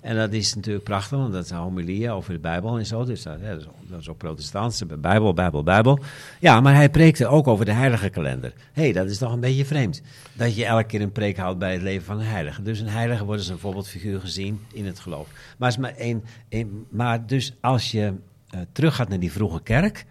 [0.02, 3.04] En dat is natuurlijk prachtig, want dat zijn homilieën over de Bijbel en zo.
[3.04, 5.98] Dus dat, ja, is, dat ook protestants, Bijbel, Bijbel, Bijbel.
[6.40, 8.52] Ja, maar hij preekte ook over de heilige kalender.
[8.72, 10.02] Hé, hey, dat is toch een beetje vreemd.
[10.32, 12.62] Dat je elke keer een preek houdt bij het leven van een heilige.
[12.62, 15.28] Dus een heilige wordt als een voorbeeldfiguur gezien in het geloof.
[15.58, 18.12] Maar, is maar, één, één, maar dus als je
[18.54, 20.06] uh, teruggaat naar die vroege kerk,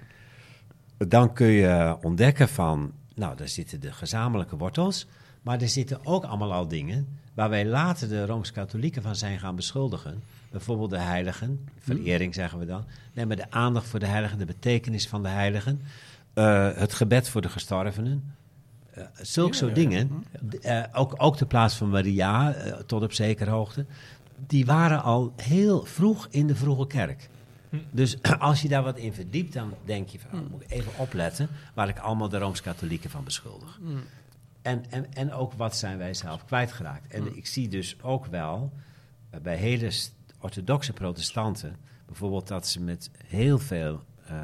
[0.98, 5.08] dan kun je ontdekken van, nou, daar zitten de gezamenlijke wortels,
[5.42, 9.56] maar er zitten ook allemaal al dingen waar wij later de Rooms-Katholieken van zijn gaan
[9.56, 10.24] beschuldigen.
[10.52, 12.86] Bijvoorbeeld de heiligen, verering zeggen we dan.
[13.14, 15.82] Nee, maar de aandacht voor de heiligen, de betekenis van de heiligen,
[16.36, 18.34] uh, het gebed voor de gestorvenen.
[18.98, 20.24] Uh, zulke ja, soort ja, dingen,
[20.62, 23.86] uh, ook, ook de plaats van Maria, tot op zekere hoogte,
[24.48, 27.30] die waren al heel vroeg in de vroege kerk.
[27.70, 27.78] Hm.
[27.92, 31.50] Dus als je daar wat in verdiept, dan denk je van, moet ik even opletten
[31.74, 33.80] waar ik allemaal de Rooms-Katholieken van beschuldig.
[33.84, 33.98] Hm.
[34.62, 37.14] En, en, en ook wat zijn wij zelf kwijtgeraakt.
[37.14, 38.74] En ik zie dus ook wel
[39.34, 39.92] uh, bij hele
[40.40, 44.38] orthodoxe protestanten, bijvoorbeeld dat ze met heel veel uh,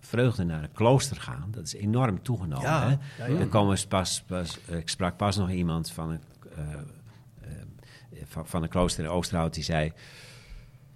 [0.00, 1.48] vreugde naar een klooster gaan.
[1.50, 2.70] Dat is enorm toegenomen.
[2.70, 3.24] Ja, hè?
[3.24, 3.40] ja, ja.
[3.40, 6.20] Er komen pas, pas, ik sprak pas nog iemand van een,
[6.58, 9.92] uh, van, van, een klooster in Oosterhout die zei.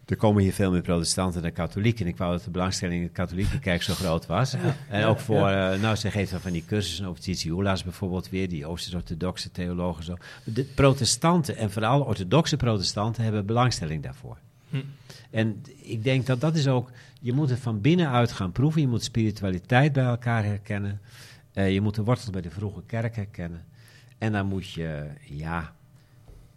[0.08, 2.04] Er komen hier veel meer protestanten dan katholieken.
[2.04, 4.52] En ik wou dat de belangstelling in de katholieke kerk zo groot was.
[4.52, 5.74] Ja, en ook voor, ja.
[5.74, 10.04] uh, nou, ze geeft dan van die cursussen over Titiula's bijvoorbeeld weer, die Oosters-orthodoxe theologen
[10.04, 10.16] zo.
[10.44, 14.38] De protestanten, en vooral orthodoxe protestanten, hebben belangstelling daarvoor.
[14.70, 14.76] Hm.
[15.30, 16.90] En ik denk dat dat is ook,
[17.20, 18.80] je moet het van binnenuit gaan proeven.
[18.80, 21.00] Je moet spiritualiteit bij elkaar herkennen.
[21.54, 23.64] Uh, je moet de wortels bij de vroege kerk herkennen.
[24.18, 25.74] En dan moet je, ja,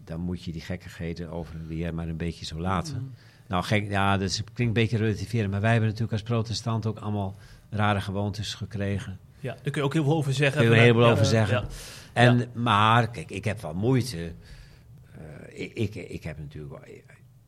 [0.04, 2.98] dan moet je die gekkigheden over en weer maar een beetje zo laten.
[2.98, 3.12] Mm.
[3.52, 6.98] Nou, gek, ja, dat klinkt een beetje relativeren, maar wij hebben natuurlijk als protestant ook
[6.98, 7.34] allemaal
[7.70, 9.18] rare gewoontes gekregen.
[9.40, 10.60] Ja, daar kun je ook heel veel over zeggen.
[10.60, 11.60] Daar kun je heel veel over zeggen.
[11.60, 11.66] ja.
[12.12, 12.44] En, Ja.
[12.52, 14.16] Maar, kijk, ik heb wel moeite.
[14.16, 16.94] eh, ik, ik, ik heb natuurlijk wel,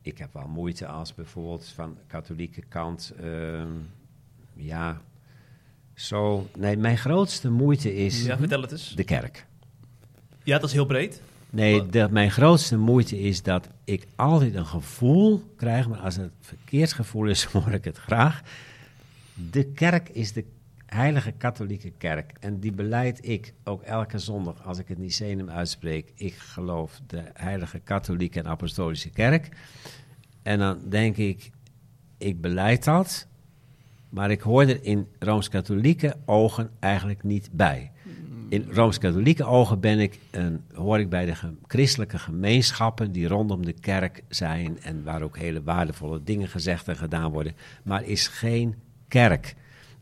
[0.01, 3.67] ik heb wel moeite als bijvoorbeeld van de katholieke kant, ehm,
[4.55, 5.01] ja,
[5.93, 6.47] zo.
[6.57, 8.95] Nee, mijn grootste moeite is Ja, vertel het eens.
[8.95, 9.45] de kerk.
[10.43, 11.21] Ja, dat is heel breed.
[11.55, 16.31] Nee, de, mijn grootste moeite is dat ik altijd een gevoel krijg, maar als het
[16.39, 18.41] verkeerd gevoel is, hoor ik het graag.
[19.51, 20.45] De kerk is de
[20.85, 22.31] heilige katholieke kerk.
[22.39, 26.11] En die beleid ik ook elke zondag als ik het Nicenum uitspreek.
[26.15, 29.49] Ik geloof de heilige katholieke en apostolische kerk.
[30.43, 31.51] En dan denk ik,
[32.17, 33.27] ik beleid dat,
[34.09, 37.91] maar ik hoor er in Rooms-Katholieke ogen eigenlijk niet bij.
[38.55, 41.33] In Rooms-Katholieke ogen ben ik een, hoor ik bij de
[41.67, 46.95] christelijke gemeenschappen die rondom de kerk zijn en waar ook hele waardevolle dingen gezegd en
[46.95, 48.75] gedaan worden, maar is geen
[49.07, 49.55] kerk.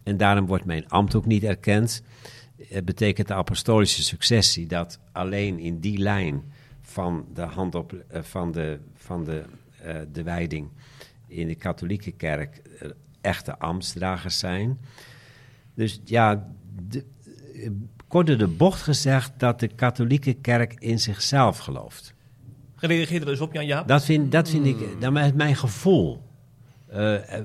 [0.04, 2.04] En daarom wordt mijn ambt ook niet erkend.
[2.68, 6.44] Het betekent de apostolische successie dat alleen in die lijn
[6.82, 9.44] van de hand op, eh, van de, van de,
[9.82, 10.70] eh, de wijding
[11.28, 12.90] in de katholieke kerk eh,
[13.22, 14.80] echte ambtsdragers zijn.
[15.74, 16.48] Dus ja,
[16.88, 17.04] de,
[18.14, 22.14] kort door de bocht gezegd dat de katholieke kerk in zichzelf gelooft.
[22.76, 23.88] Reageer er eens op, Jan Jaap.
[23.88, 26.22] Dat vind, dat vind ik, dat is mijn gevoel.
[26.88, 27.44] Eh, eh,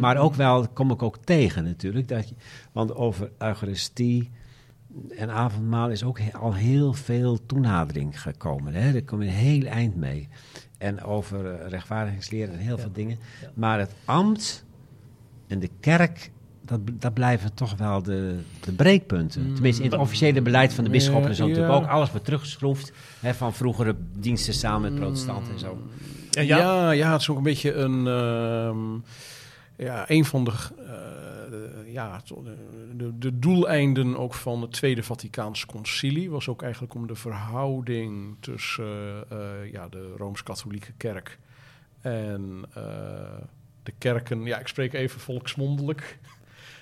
[0.00, 2.08] Maar ook wel, kom ik ook tegen natuurlijk.
[2.08, 2.34] Dat je,
[2.72, 4.30] want over Eucharistie
[5.16, 8.74] en avondmaal is ook he- al heel veel toenadering gekomen.
[8.74, 8.92] Hè?
[8.92, 10.28] Daar kom je een heel eind mee.
[10.78, 12.82] En over rechtvaardigingsleer en heel Ja.
[12.82, 13.18] veel dingen.
[13.42, 13.50] Ja.
[13.54, 14.64] Maar het ambt
[15.46, 16.30] en de kerk,
[16.68, 19.54] dat, dat blijven toch wel de, de breekpunten.
[19.54, 21.78] Tenminste, in het officiële beleid van de bisschoppen is Ja, natuurlijk ja.
[21.78, 22.92] ook alles wat teruggeschroefd.
[23.20, 25.78] Hè, van vroegere diensten samen met protestanten en zo.
[26.30, 26.58] Ja, ja.
[26.58, 28.94] Ja, ja, het is ook een beetje een, ehm,
[29.86, 32.56] ja, een van de, eh, ja, de,
[32.96, 38.36] de, de doeleinden ook van het Tweede Vaticaans Concilie was ook eigenlijk om de verhouding
[38.40, 41.38] tussen eh, eh, ja, de Rooms-Katholieke Kerk
[42.00, 42.82] en eh,
[43.82, 46.18] de kerken, ja, ik spreek even volksmondelijk.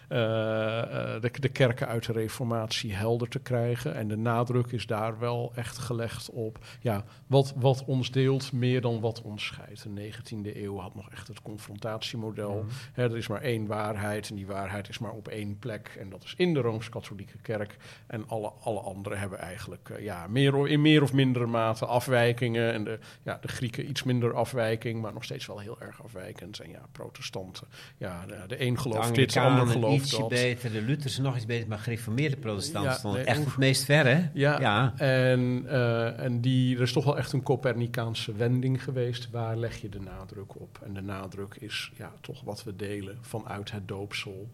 [0.09, 3.95] Eh, eh, de, de kerken uit de Reformatie helder te krijgen.
[3.95, 8.81] En de nadruk is daar wel echt gelegd op ja, wat, wat ons deelt meer
[8.81, 9.83] dan wat ons scheidt.
[9.83, 12.65] De 19e eeuw had nog echt het confrontatiemodel.
[12.93, 15.97] Hè, er is maar één waarheid en die waarheid is maar op één plek.
[15.99, 17.77] En dat is in de Rooms-Katholieke Kerk.
[18.07, 22.73] En alle, alle anderen hebben eigenlijk eh, ja, meer, in meer of mindere mate afwijkingen.
[22.73, 26.59] En de, ja, de Grieken iets minder afwijking, maar nog steeds wel heel erg afwijkend.
[26.59, 27.67] En ja, protestanten.
[27.97, 31.47] Ja, de, de een gelooft dit, de ander gelooft ietsje beter, de Luthers nog iets
[31.47, 34.29] beter, maar gereformeerde protestanten Ja, stonden nee, echt het meest ver, hè?
[34.33, 34.95] Ja, Ja.
[34.97, 39.31] En, eh, en die, er is toch wel echt een Copernicaanse wending geweest.
[39.31, 40.81] Waar leg je de nadruk op?
[40.85, 44.51] En de nadruk is ja, toch wat we delen vanuit het doopsel.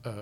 [0.00, 0.12] Eh,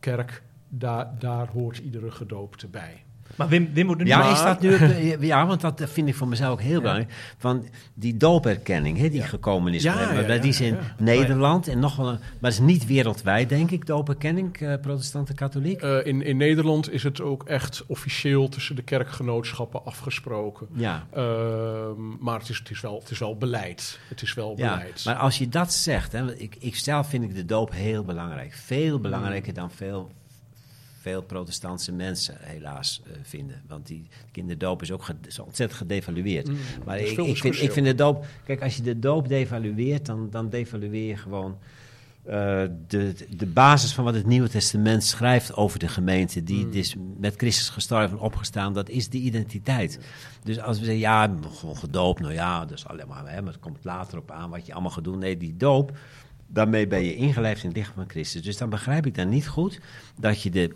[0.00, 3.04] kerk, daar, daar hoort iedere gedoopte bij.
[3.36, 4.74] Maar Wim, Wim er nu Ja, Maar- is dat nu...
[4.74, 7.12] ook- Ja, want dat vind ik voor mezelf ook heel belangrijk.
[7.38, 9.82] Van die dooperkenning hè, die gekomen is.
[9.82, 10.94] Ja, dat ja, is in ja.
[10.98, 12.08] Nederland en nog wel...
[12.08, 15.80] een- Maar het is niet wereldwijd, denk ik, dooperkenning, eh protestanten katholiek.
[15.82, 20.66] Eh, in, in Nederland is het ook echt officieel tussen de kerkgenootschappen afgesproken.
[20.72, 21.06] Ja.
[21.12, 23.98] Ehm, maar het is, het, is wel, het is wel beleid.
[24.08, 25.02] Het is wel Ja, beleid.
[25.04, 28.52] maar als je dat zegt, hè, ik, ik zelf vind ik de doop heel belangrijk.
[28.54, 29.02] Veel Mm.
[29.02, 30.10] belangrijker dan veel,
[31.00, 33.62] veel protestantse mensen helaas eh, vinden.
[33.68, 36.48] Want die kinderdoop is ook is ontzettend gedevalueerd.
[36.48, 38.26] Mm, Maar is ik, ik, vind, ik vind de doop...
[38.44, 41.58] Kijk, als je de doop devalueert, dan, dan devalueer je gewoon...
[42.24, 46.72] eh, de, de basis van wat het Nieuwe Testament schrijft over de gemeente, die Mm.
[46.72, 49.98] is met Christus gestorven en opgestaan, dat is de identiteit.
[50.44, 53.52] Dus als we zeggen, ja, gewoon gedoopt, nou ja, dat is alleen maar, hè, maar
[53.52, 55.18] het komt later op aan wat je allemaal gaat doen.
[55.18, 55.98] Nee, die doop,
[56.46, 58.42] daarmee ben je ingelijfd in het lichaam van Christus.
[58.42, 59.80] Dus dan begrijp ik dan niet goed
[60.18, 60.74] dat je de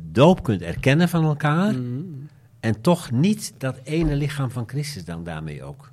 [0.00, 2.28] doop kunt erkennen van elkaar Mm.
[2.60, 5.92] en toch niet dat ene lichaam van Christus dan daarmee ook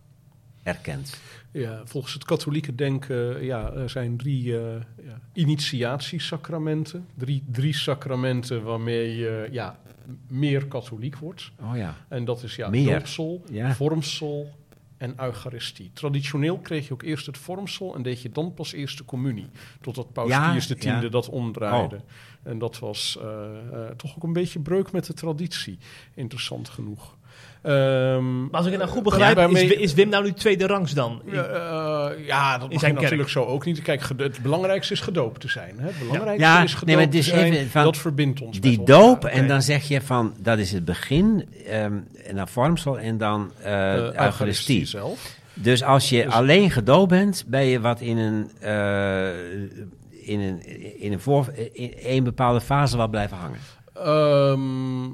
[0.63, 1.19] erkent.
[1.51, 7.06] Ja, volgens het katholieke denken ja, er zijn drie eh ja, initiatiesacramenten.
[7.17, 9.80] Drie, drie sacramenten waarmee je ja,
[10.27, 11.51] meer katholiek wordt.
[11.62, 11.95] Oh ja.
[12.08, 12.93] En dat is ja, Meer.
[12.93, 13.73] doopsel, Ja.
[13.73, 14.49] vormsel
[15.02, 15.92] en eucharistie.
[15.94, 19.50] Traditioneel kreeg je ook eerst het vormsel en deed je dan pas eerst de communie.
[19.82, 21.00] Totdat Paus Ja, Pius X ja.
[21.00, 21.96] dat omdraaide.
[21.96, 22.02] Oh.
[22.44, 25.78] En dat was eh, eh, toch ook een beetje breuk met de traditie.
[26.14, 27.18] Interessant genoeg.
[27.62, 30.67] Ehm, Maar als ik het nou goed begrijp, daarmee- is, is Wim nou nu tweede
[30.67, 31.21] rangs dan?
[31.26, 33.04] ja, eh, ja, dat mag zijn kerk.
[33.04, 33.82] natuurlijk zo ook niet.
[33.82, 35.76] Kijk, het belangrijkste is gedoopt te zijn.
[35.80, 35.86] Hè?
[35.88, 37.54] Het belangrijkste Ja, is gedoopt nee, maar het is te zijn.
[37.54, 39.06] even van dat verbindt ons Die met elkaar.
[39.06, 41.93] doop, en dan zeg je van, dat is het begin, ehm,
[42.26, 44.86] en dan vormsel en dan eh eh, eucharistie.
[44.86, 45.36] zelf.
[45.54, 49.28] Dus als je Dus- alleen gedoopt bent, ben je wat in een, eh,
[50.24, 50.62] in een,
[51.02, 53.60] in een, voor, in een bepaalde fase wel blijven hangen.
[53.93, 55.06] Ehm,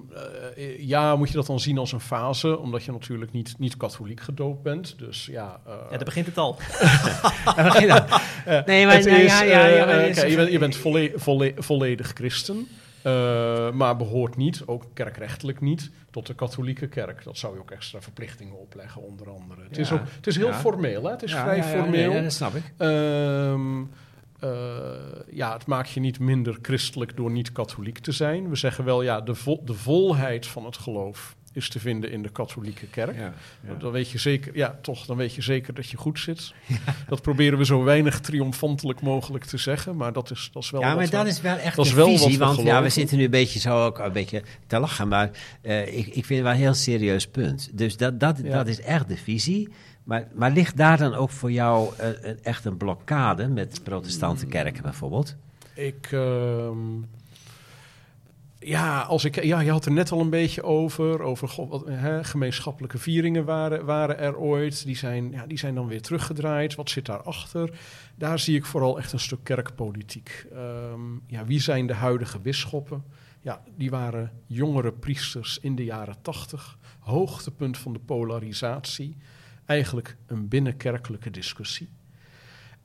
[0.55, 3.77] eh, ja, moet je dat dan zien als een fase, omdat je natuurlijk niet, niet
[3.77, 4.95] katholiek gedoopt bent.
[4.99, 6.55] Dus ja, eh, Ja, daar begint het al.
[8.65, 10.51] nee, maar het nou, is, ja, ja, ja, eh, maar eh, is- kijk, je bent,
[10.51, 12.67] je bent volle- volle- volledig christen,
[13.01, 17.23] eh, maar behoort niet, ook kerkrechtelijk niet, tot de katholieke kerk.
[17.23, 19.61] Dat zou je ook extra verplichtingen opleggen, onder andere.
[19.69, 20.53] Het, is, ook, het is heel Ja.
[20.53, 21.11] formeel, hè?
[21.11, 22.11] het is Ja, vrij formeel.
[22.11, 22.73] ja, dat snap ik.
[22.77, 23.85] Ehm, eh,
[25.31, 28.49] ja, het maakt je niet minder christelijk door niet katholiek te zijn.
[28.49, 32.29] We zeggen wel, ja, de, de volheid van het geloof is te vinden in de
[32.29, 33.15] katholieke kerk.
[33.17, 33.33] Ja,
[33.67, 33.73] ja.
[33.79, 36.53] Dan weet je zeker, ja, toch, dan weet je zeker dat je goed zit.
[37.07, 40.81] Dat proberen we zo weinig triomfantelijk mogelijk te zeggen, maar dat is, dat is wel.
[40.81, 42.37] Ja, maar we- dat is wel echt dat is een wel wat visie.
[42.39, 45.07] Want ja, we zitten nu een beetje zo ook een beetje te lachen.
[45.07, 45.29] Maar
[45.61, 47.69] eh, ik, ik vind het wel een heel serieus punt.
[47.73, 49.69] Dus dat, dat, dat is echt de visie.
[50.07, 54.43] Maar, maar ligt daar dan ook voor jou eh, een- echt een blokkade met protestante
[54.45, 54.51] Mm.
[54.51, 55.35] kerken bijvoorbeeld?
[55.73, 56.07] Ik.
[56.11, 56.77] ehm,
[58.59, 61.21] ja, als ik, ja, je had er net al een beetje over.
[61.21, 64.85] Over god, wat, hè, gemeenschappelijke vieringen waren, waren er ooit.
[64.85, 66.75] Die zijn, ja, die zijn dan weer teruggedraaid.
[66.75, 67.79] Wat zit daarachter?
[68.15, 70.45] Daar zie ik vooral echt een stuk kerkpolitiek.
[70.53, 73.03] Ehm, ja, wie zijn de huidige bisschoppen?
[73.41, 76.77] Ja, die waren jongere priesters in de jaren tachtig.
[76.99, 79.17] Hoogtepunt van de polarisatie.
[79.67, 81.89] Eigenlijk een binnenkerkelijke discussie.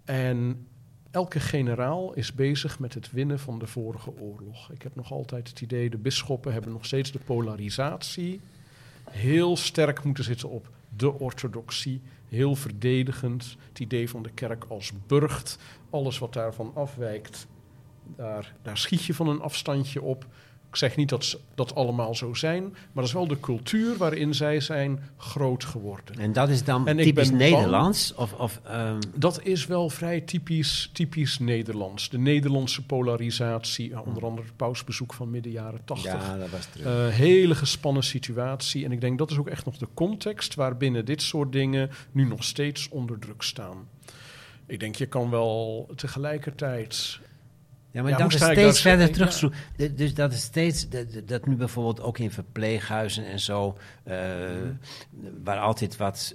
[0.04, 0.66] En
[1.10, 4.70] elke generaal is bezig met het winnen van de vorige oorlog.
[4.70, 8.40] Ik heb nog altijd het idee, de bisschoppen hebben nog steeds de polarisatie.
[9.10, 12.00] Heel sterk moeten zitten op de orthodoxie.
[12.28, 13.56] Heel verdedigend.
[13.68, 15.58] Het idee van de kerk als burcht.
[15.90, 17.46] Alles wat daarvan afwijkt,
[18.16, 20.26] daar, daar schiet je van een afstandje op.
[20.72, 23.96] Ik zeg niet dat ze dat allemaal zo zijn, maar dat is wel de cultuur
[23.96, 26.18] waarin zij zijn groot geworden.
[26.18, 28.14] En dat is dan En typisch bang- Nederlands?
[28.14, 32.08] Of, of, ehm, Dat is wel vrij typisch, typisch Nederlands.
[32.08, 36.12] De Nederlandse polarisatie, ja, onder andere het pausbezoek van midden jaren tachtig.
[36.12, 36.86] ja, dat was terug.
[37.08, 38.84] Eh, hele gespannen situatie.
[38.84, 42.24] En ik denk dat is ook echt nog de context waarbinnen dit soort dingen nu
[42.28, 43.88] nog steeds onder druk staan.
[44.66, 47.18] Ik denk, je kan wel tegelijkertijd.
[47.92, 49.86] Ja, maar Ja, dat is steeds verder ja.
[49.88, 54.16] D- Dus dat is steeds, dat, dat- nu bijvoorbeeld ook in verpleeghuizen en zo, eh,
[55.44, 56.34] waar altijd wat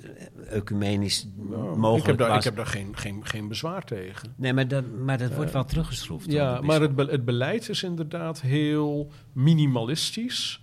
[0.49, 2.37] eh, ecumenisch Nou, mogelijk ik heb daar, was.
[2.37, 4.33] ik heb daar geen, geen, geen bezwaar tegen.
[4.35, 6.31] Nee, maar dat, maar dat wordt wel teruggeschroefd.
[6.31, 10.61] Ja, maar het, be- het beleid is inderdaad heel minimalistisch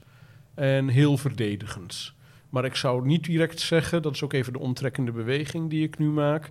[0.55, 2.13] en heel verdedigend.
[2.51, 5.99] Maar ik zou niet direct zeggen, dat is ook even de omtrekkende beweging die ik
[5.99, 6.51] nu maak.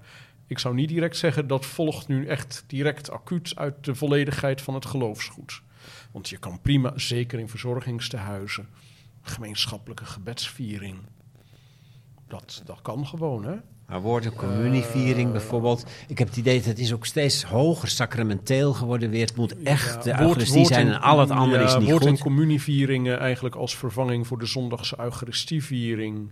[0.53, 4.73] Ik zou niet direct zeggen dat volgt nu echt direct acuut uit de volledigheid van
[4.73, 5.61] het geloofsgoed.
[6.11, 8.67] Want je kan prima, zeker in verzorgingstehuizen,
[9.21, 10.97] gemeenschappelijke gebedsviering.
[12.27, 13.55] Dat, dat kan gewoon, hè?
[13.87, 15.85] Maar woord- en communieviering Eh, bijvoorbeeld.
[16.07, 19.25] Ik heb het idee dat het is ook steeds hoger sacramenteel geworden weer.
[19.25, 21.77] Het moet echt Ja, de woord- Eucharistie woord zijn en- al het andere ja, is
[21.77, 22.11] niet woord- goed.
[22.11, 26.31] en communievieringen eigenlijk als vervanging voor de zondagse Eucharistieviering.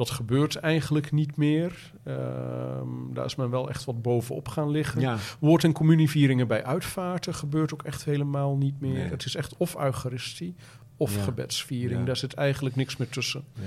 [0.00, 1.92] Dat gebeurt eigenlijk niet meer.
[2.04, 5.00] Ehm, daar is men wel echt wat bovenop gaan liggen.
[5.00, 5.16] Ja.
[5.40, 8.92] Woord- en communievieringen bij uitvaarten gebeurt ook echt helemaal niet meer.
[8.92, 9.08] Nee.
[9.10, 10.54] Het is echt of Eucharistie
[10.96, 11.22] of Ja.
[11.22, 11.98] gebedsviering.
[12.00, 12.04] Ja.
[12.06, 13.44] Daar zit eigenlijk niks meer tussen.
[13.54, 13.62] Ja.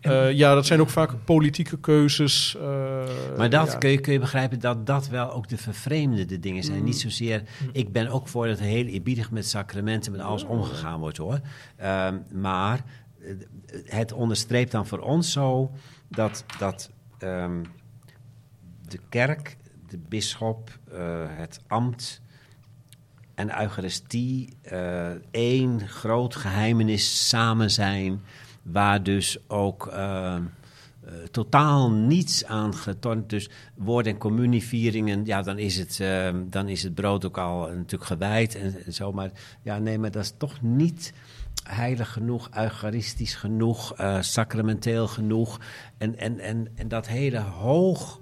[0.00, 2.56] Eh, ja, dat zijn ook vaak politieke keuzes.
[2.56, 2.62] eh,
[3.36, 3.78] Maar dat ja.
[3.78, 6.78] kun, je, kun je begrijpen dat dat wel ook de vervreemdende dingen zijn.
[6.78, 6.84] Mm.
[6.84, 11.16] Niet zozeer, ik ben ook voor dat heel eerbiedig met sacramenten, met alles omgegaan wordt
[11.16, 11.40] hoor.
[11.76, 12.84] Ehm, maar
[13.84, 15.70] het onderstreept dan voor ons zo
[16.08, 17.62] dat, dat ehm,
[18.88, 19.56] de kerk,
[19.88, 22.20] de bisschop, eh, het ambt
[23.34, 28.20] en Eucharistie eh, één groot geheimenis samen zijn,
[28.62, 30.42] waar dus ook ehm,
[31.00, 33.30] eh, totaal niets aan getornd.
[33.30, 37.60] Dus woord- en communievieringen, ja, dan is, het, ehm, dan is het brood ook al
[37.66, 39.12] natuurlijk gewijd en, en zo.
[39.12, 39.30] Maar
[39.62, 41.12] ja, nee, maar dat is toch niet
[41.64, 45.60] heilig genoeg, eucharistisch genoeg, eh, sacramenteel genoeg.
[45.98, 48.20] En, en, en, en dat hele hoog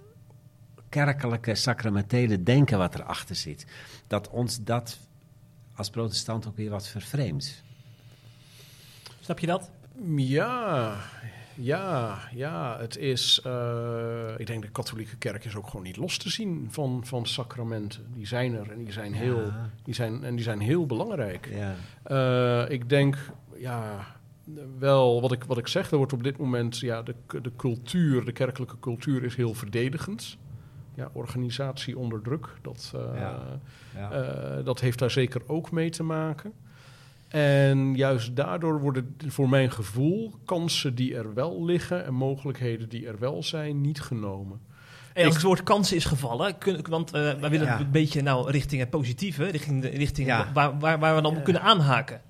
[0.88, 3.66] kerkelijke sacramentele denken wat erachter zit,
[4.06, 4.98] dat ons dat
[5.74, 7.62] als protestant ook weer wat vervreemdt.
[9.20, 9.70] Snap je dat?
[10.16, 10.96] Ja,
[11.58, 12.76] ja, ja.
[12.78, 13.40] Het is.
[13.44, 17.26] eh, ik denk de katholieke kerk is ook gewoon niet los te zien van, van
[17.26, 18.06] sacramenten.
[18.14, 21.48] Die zijn er en die zijn, heel, die zijn, en die zijn heel belangrijk.
[21.52, 23.16] Ja, Eh, ik denk,
[23.56, 24.06] ja,
[24.78, 28.24] wel wat ik, wat ik zeg, er wordt op dit moment, ja, de, de cultuur,
[28.24, 30.36] de kerkelijke cultuur is heel verdedigend.
[30.94, 33.38] Ja, organisatie onder druk, dat, Ja.
[33.94, 34.10] ja.
[34.10, 36.52] eh, dat heeft daar zeker ook mee te maken.
[37.28, 43.06] En juist daardoor worden voor mijn gevoel kansen die er wel liggen en mogelijkheden die
[43.06, 44.60] er wel zijn, niet genomen.
[45.12, 47.80] En als Ik- het woord kansen is gevallen, kun, want eh, wij willen Ja.
[47.80, 50.50] een beetje nou richting het positieve, richting, de, richting Ja.
[50.54, 52.20] waar, waar, waar we dan op kunnen aanhaken.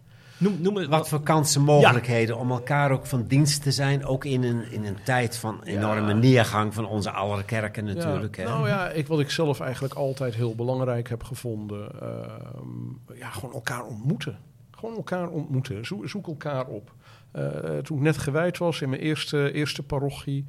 [0.40, 4.24] Noem, noem het Wat voor kansen, mogelijkheden om elkaar ook van dienst te zijn, ook
[4.24, 8.37] in een, in een tijd van enorme neergang van onze aller kerken natuurlijk.
[8.37, 8.48] Ja, hè?
[8.48, 13.54] nou ja, ik, wat ik zelf eigenlijk altijd heel belangrijk heb gevonden, ehm, ja, gewoon
[13.54, 14.38] elkaar ontmoeten.
[14.78, 15.86] Gewoon elkaar ontmoeten.
[15.86, 16.94] Zo- zoek elkaar op.
[17.30, 20.46] Eh, toen ik net gewijd was in mijn eerste, eerste parochie,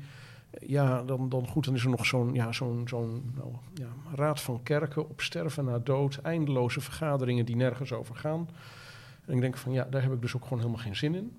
[0.60, 4.42] ja, dan, dan goed, dan is er nog zo'n ja, zo'n zo'n nou, ja, raad
[4.42, 8.50] van kerken op sterven na dood, eindeloze vergaderingen die nergens over gaan.
[9.26, 11.32] En ik denk van ja, daar heb ik dus ook gewoon helemaal geen zin in.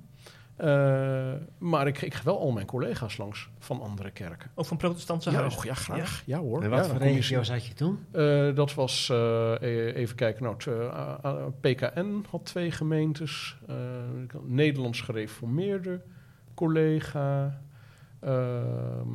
[0.61, 4.51] Eh, maar ik kreeg wel al mijn collega's langs van andere kerken.
[4.55, 5.59] ook van protestantse Ja, huizen.
[5.59, 6.23] och, ja, graag.
[6.27, 6.57] Ja, hoor.
[6.57, 7.99] en Ja, wat dan voor kom je regio's had je toen?
[8.13, 13.57] eh, dat was, eh, e- even kijken, nou, t- PKN had twee gemeentes.
[13.69, 13.77] eh,
[14.45, 16.01] Nederlands gereformeerde
[16.55, 17.61] collega.
[18.21, 19.09] ehm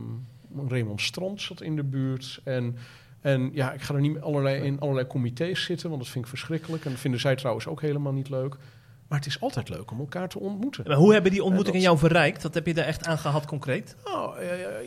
[0.68, 2.42] Raymond Strand zat in de buurt.
[2.44, 2.76] En,
[3.22, 6.30] en ja, ik ga er niet allerlei, in allerlei comité's zitten, want dat vind ik
[6.30, 6.86] verschrikkelijk.
[6.86, 8.56] En dat vinden zij trouwens ook helemaal niet leuk.
[9.08, 10.84] Maar het is altijd leuk om elkaar te ontmoeten.
[10.88, 12.44] Maar hoe hebben die ontmoetingen dat- jou verrijkt?
[12.44, 13.96] Wat heb je daar echt aan gehad concreet?
[14.06, 14.12] Eh,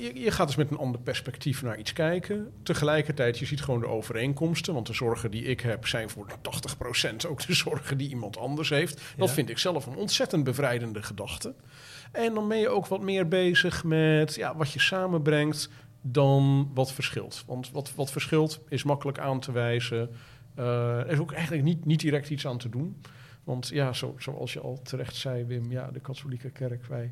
[0.02, 2.52] je, je gaat dus met een ander perspectief naar iets kijken.
[2.62, 4.74] Tegelijkertijd, je ziet gewoon de overeenkomsten.
[4.74, 8.68] Want de zorgen die ik heb zijn voor 80% ook de zorgen die iemand anders
[8.68, 8.94] heeft.
[9.16, 9.34] Dat Ja.
[9.34, 11.54] vind ik zelf een ontzettend bevrijdende gedachte.
[12.12, 15.70] En dan ben je ook wat meer bezig met ja, wat je samenbrengt
[16.02, 17.44] dan wat verschilt.
[17.46, 20.10] Want wat, wat verschilt is makkelijk aan te wijzen.
[20.54, 23.00] Eh, er is ook eigenlijk niet, niet direct iets aan te doen.
[23.48, 27.10] Want ja, zo, zoals je al terecht zei, Wim, ja, de katholieke kerk, wij,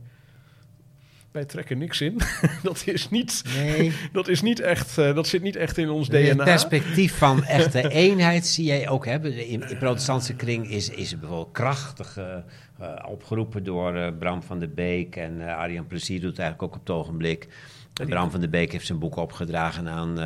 [1.30, 2.20] wij trekken niks in.
[2.62, 3.92] dat, is niet, Nee.
[4.12, 6.44] dat, is niet echt, eh, dat zit niet echt in ons Het DNA.
[6.44, 9.46] perspectief van echte eenheid zie jij ook hebben.
[9.46, 12.36] In, de protestantse kring is, is er bijvoorbeeld krachtig eh,
[12.78, 15.16] eh, opgeroepen door Bram van der Beek.
[15.16, 17.48] En Arjan Plezier doet het eigenlijk ook op het ogenblik.
[17.92, 20.18] Bram van der Beek heeft zijn boek opgedragen aan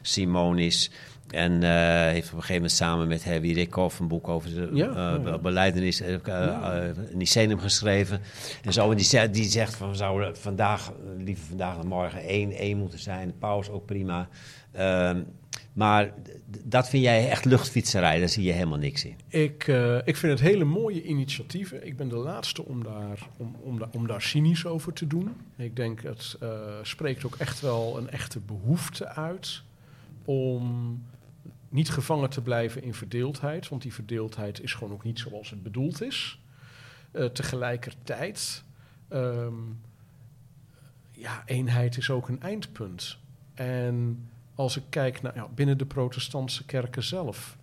[0.00, 0.90] Simonis.
[1.32, 1.70] En eh,
[2.12, 4.94] heeft op een gegeven moment samen met Herwie Rikhoff een boek over de Ja, eh,
[4.94, 5.38] ja, ja.
[5.38, 6.16] beleidenis uh,
[7.12, 8.20] Nicenum geschreven.
[8.64, 11.86] En zo, en die, zegt- die zegt van we zouden vandaag, eh, liever vandaag dan
[11.86, 13.26] morgen één, één moeten zijn.
[13.28, 14.28] De paus ook prima.
[14.72, 15.22] Ehm,
[15.72, 16.12] maar
[16.64, 19.14] dat vind jij echt luchtfietserij, daar zie je helemaal niks in.
[19.28, 21.86] Ik, eh, ik vind het hele mooie initiatieven.
[21.86, 25.28] Ik ben de laatste om daar, om, om, da- om daar cynisch over te doen.
[25.56, 26.48] Ik denk het eh,
[26.82, 29.62] spreekt ook echt wel een echte behoefte uit
[30.24, 31.02] om
[31.72, 33.68] niet gevangen te blijven in verdeeldheid.
[33.68, 36.38] Want die verdeeldheid is gewoon ook niet zoals het bedoeld is.
[37.10, 38.64] Eh, tegelijkertijd,
[39.08, 39.54] ehm,
[41.10, 43.18] ja, eenheid is ook een eindpunt.
[43.54, 47.56] En als ik kijk naar ja, binnen de protestantse kerken zelf.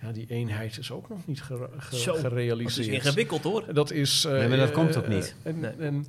[0.00, 2.86] Ja, die eenheid is ook nog niet gere- ge- Zo, Dat gerealiseerd.
[2.88, 3.74] is ingewikkeld hoor.
[3.74, 4.24] Dat is.
[4.24, 5.34] eh, Nee, maar dat komt ook eh, niet.
[5.42, 5.70] En, Nee.
[5.70, 6.06] en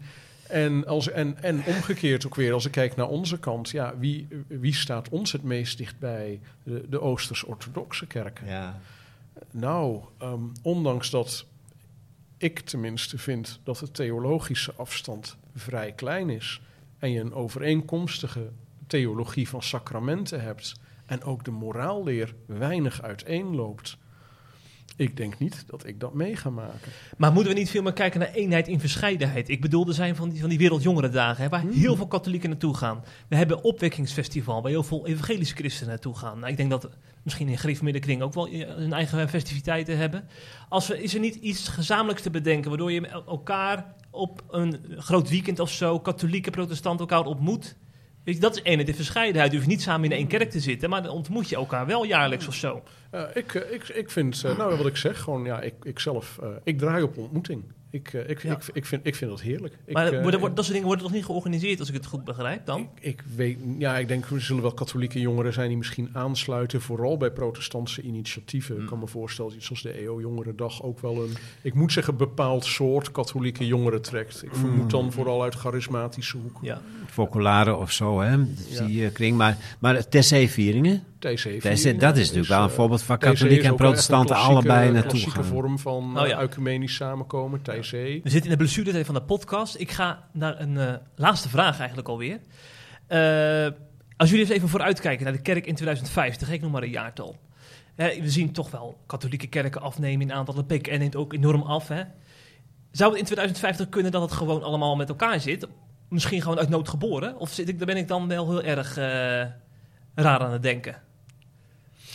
[0.48, 4.28] En, als, en, en omgekeerd ook weer, als ik kijk naar onze kant, ja, wie,
[4.48, 6.40] wie staat ons het meest dichtbij?
[6.64, 8.48] De, de Oosters-Orthodoxe kerken.
[8.48, 8.80] Ja.
[9.52, 11.46] Nou, ehm, ondanks dat
[12.38, 16.62] ik tenminste vind dat de theologische afstand vrij klein is
[17.00, 18.50] en je een overeenkomstige
[18.88, 20.74] theologie van sacramenten hebt
[21.06, 23.98] en ook de moraalleer weinig uiteenloopt.
[24.98, 26.92] Ik denk niet dat ik dat mee ga maken.
[27.18, 29.50] Maar moeten we niet veel meer kijken naar eenheid in verscheidenheid?
[29.50, 31.72] Ik bedoel, er zijn van die, van die Wereldjongerendagen hè, waar Hmm.
[31.72, 33.04] heel veel katholieken naartoe gaan.
[33.28, 36.40] We hebben opwekkingsfestival waar heel veel evangelische christenen naartoe gaan.
[36.40, 36.90] Nou, ik denk dat
[37.24, 40.28] misschien in gereformeerde kring ook wel eh, hun eigen festiviteiten hebben.
[40.70, 44.80] Als we, is er niet iets gezamenlijks te bedenken waardoor je el- elkaar op een
[44.98, 47.76] groot weekend of zo, katholieken, protestanten, elkaar ontmoet?
[48.26, 49.52] Je, dat is eenheid in verscheidenheid.
[49.52, 52.06] Je hoeft niet samen in één kerk te zitten, maar dan ontmoet je elkaar wel
[52.06, 52.84] jaarlijks of zo.
[53.34, 56.38] Ik, eh, ik, ik vind, eh, nou wat ik zeg, gewoon ja, ik, ik zelf,
[56.42, 57.64] eh, ik draai op ontmoeting.
[57.96, 58.44] Ik, eh, ik,
[58.74, 59.78] ik, vind, ik vind dat heerlijk.
[59.92, 62.80] Maar eh, dat soort dingen worden toch niet georganiseerd, als ik het goed begrijp dan?
[62.80, 66.82] Ik, ik, weet, ja, ik denk, er zullen wel katholieke jongeren zijn die misschien aansluiten,
[66.82, 68.74] vooral bij protestantse initiatieven.
[68.74, 68.90] Ik hmm.
[68.90, 72.66] kan me voorstellen, iets als de EO Jongerendag ook wel een, ik moet zeggen, bepaald
[72.66, 74.44] soort katholieke jongeren trekt.
[74.44, 74.90] Ik vermoed hmm.
[74.90, 76.66] dan vooral uit charismatische hoeken.
[76.66, 76.82] Ja.
[77.06, 78.38] Focolaren of zo, hè?
[78.80, 79.38] Eh, kring.
[79.38, 81.04] Maar, maar Tessé-vieringen?
[81.34, 81.64] T.C.
[81.64, 85.44] Dat is natuurlijk dus, wel een eh, voorbeeld van katholiek en protestanten allebei naartoe gaan.
[85.44, 87.92] Een vorm van oh eh, ecumenisch samenkomen, TC.
[87.92, 89.80] We zitten in de blessure van de podcast.
[89.80, 92.40] Ik ga naar een eh, laatste vraag eigenlijk alweer.
[93.10, 93.68] Uh,
[94.18, 97.36] als jullie eens even vooruitkijken naar de kerk in 2050, ik noem maar een jaartal.
[97.96, 101.62] Hè, we zien toch wel katholieke kerken afnemen in aantallen pik en neemt ook enorm
[101.62, 101.88] af.
[101.88, 102.04] Hè?
[102.92, 105.68] Zou het in 2050 kunnen dat het gewoon allemaal met elkaar zit?
[106.10, 107.38] Misschien gewoon uit nood geboren?
[107.38, 108.96] Of zit ik, daar ben ik dan wel heel erg
[110.16, 111.05] raar aan het denken?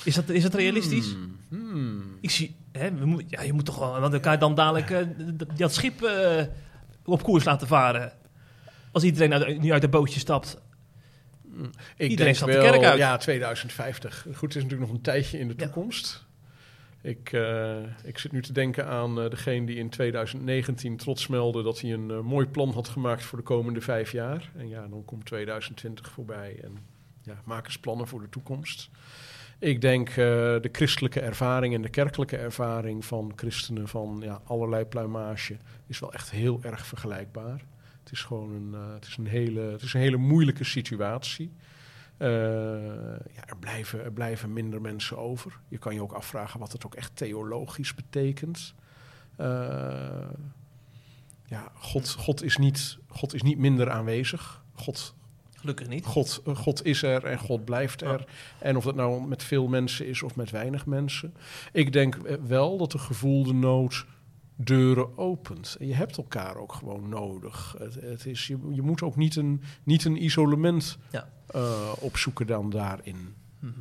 [0.05, 1.13] Is dat, is dat realistisch?
[1.13, 2.03] Hmm, hmm.
[2.21, 5.07] Ik zie, hè, we moet, ja, je moet toch wel met elkaar dan dadelijk eh,
[5.57, 6.45] dat schip eh,
[7.05, 8.13] op koers laten varen.
[8.93, 10.61] Als iedereen uit, nu uit het bootje stapt.
[11.97, 12.99] Ik Iedereen denk stapt de kerk uit.
[12.99, 14.23] Ja, 2050.
[14.23, 15.65] Goed, het is natuurlijk nog een tijdje in de Ja.
[15.65, 16.29] toekomst.
[17.03, 21.63] Ik, eh, ik zit nu te denken aan eh, degene die in 2019 trots meldde
[21.63, 24.51] dat hij een mooi plan had gemaakt voor de komende vijf jaar.
[24.57, 26.79] En ja, dan komt 2020 voorbij en
[27.23, 28.91] ja, maak eens plannen voor de toekomst.
[29.61, 34.85] Ik denk eh, de christelijke ervaring en de kerkelijke ervaring van christenen van ja, allerlei
[34.85, 35.57] pluimage
[35.87, 37.65] is wel echt heel erg vergelijkbaar.
[38.03, 41.53] Het is gewoon een, eh, het is een, hele, het is een hele moeilijke situatie.
[42.17, 42.29] Eh,
[43.33, 45.61] ja, er, blijven, er blijven minder mensen over.
[45.69, 48.75] Je kan je ook afvragen wat het ook echt theologisch betekent.
[51.47, 54.63] Ja, God, God, is niet, God is niet minder aanwezig.
[54.73, 55.15] God,
[55.61, 56.05] Gelukkig niet.
[56.07, 58.25] God, God is er en God blijft er.
[58.59, 61.35] En of dat nou met veel mensen is of met weinig mensen.
[61.73, 64.07] Ik denk wel dat de gevoelde nood
[64.57, 65.77] deuren opent.
[65.81, 67.75] En je hebt elkaar ook gewoon nodig.
[67.79, 71.29] Het, het is, je, je moet ook niet een, niet een isolement Ja.
[71.47, 73.35] eh, opzoeken dan daarin.
[73.59, 73.73] Mhm.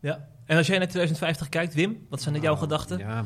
[0.00, 0.28] Ja.
[0.44, 2.98] En als jij naar 2050 kijkt, Wim, wat zijn er jouw Nou, gedachten?
[2.98, 3.24] Ja.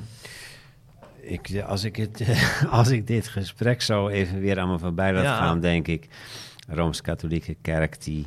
[1.20, 2.22] Ik, als, ik het,
[2.70, 5.36] als ik dit gesprek zo even weer aan me voorbij laat Ja.
[5.36, 6.09] gaan, denk ik...
[6.68, 8.26] Rooms-Katholieke kerk, die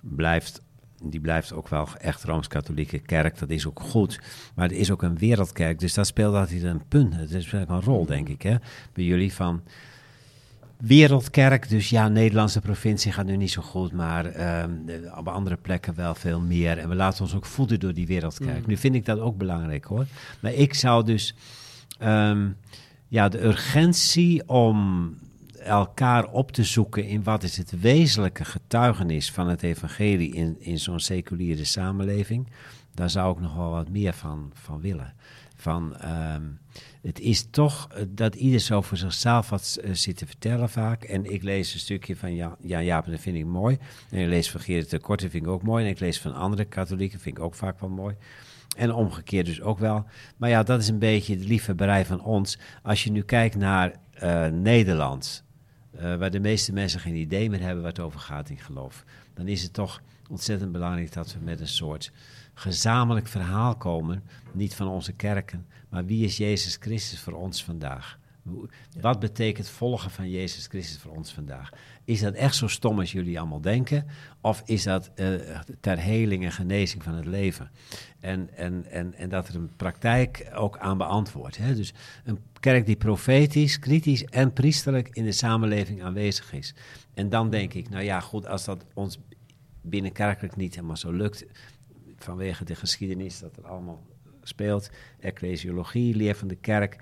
[0.00, 0.62] blijft,
[1.02, 3.38] die blijft ook wel echt Rooms-Katholieke kerk.
[3.38, 4.20] Dat is ook goed.
[4.54, 7.16] Maar er is ook een wereldkerk, dus dat speelt altijd een punt.
[7.16, 8.56] Het is wel een rol, denk ik, hè,
[8.92, 9.62] bij jullie van...
[10.78, 14.70] Wereldkerk, dus ja, Nederlandse provincie gaat nu niet zo goed, maar ehm,
[15.16, 16.78] op andere plekken wel veel meer.
[16.78, 18.66] En we laten ons ook voeden door die wereldkerk.
[18.66, 20.06] Nu vind ik dat ook belangrijk hoor.
[20.40, 21.34] Maar ik zou dus
[21.98, 22.48] ehm,
[23.08, 25.08] ja, de urgentie om
[25.68, 30.78] elkaar op te zoeken in wat is het wezenlijke getuigenis van het evangelie in, in
[30.78, 32.48] zo'n seculiere samenleving,
[32.94, 35.14] daar zou ik nog wel wat meer van, van willen.
[35.56, 36.42] Van, ehm,
[37.02, 41.04] het is toch eh, dat ieder zo voor zichzelf wat eh, zit te vertellen vaak.
[41.04, 43.78] En ik lees een stukje van Jan, Jan Jaap dat vind ik mooi.
[44.10, 45.84] En ik lees van Gerrit de Korte, vind ik ook mooi.
[45.84, 48.16] En ik lees van andere katholieken, vind ik ook vaak wel mooi.
[48.76, 50.04] En omgekeerd dus ook wel.
[50.36, 52.58] Maar ja, dat is een beetje de liefhebberij van ons.
[52.82, 55.44] Als je nu kijkt naar eh, Nederland,
[55.98, 59.04] eh, waar de meeste mensen geen idee meer hebben waar het over gaat in geloof,
[59.34, 62.12] dan is het toch ontzettend belangrijk dat we met een soort
[62.54, 64.22] gezamenlijk verhaal komen.
[64.52, 68.17] Niet van onze kerken, maar wie is Jezus Christus voor ons vandaag?
[69.00, 71.70] Wat betekent volgen van Jezus Christus voor ons vandaag?
[72.04, 74.06] Is dat echt zo stom als jullie allemaal denken?
[74.40, 77.70] Of is dat eh, ter heling en genezing van het leven?
[78.20, 81.56] En, en, en, en dat er een praktijk ook aan beantwoordt.
[81.56, 81.74] Hè?
[81.74, 81.92] Dus
[82.24, 86.74] een kerk die profetisch, kritisch en priesterlijk in de samenleving aanwezig is.
[87.14, 89.18] En dan denk ik, nou ja, goed, als dat ons
[89.82, 91.44] binnenkerkelijk niet helemaal zo lukt,
[92.16, 94.06] vanwege de geschiedenis dat er allemaal
[94.42, 94.90] speelt,
[95.20, 96.96] ecclesiologie, leer van de kerk.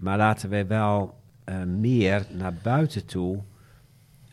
[0.00, 3.42] Maar laten wij wel eh, meer naar buiten toe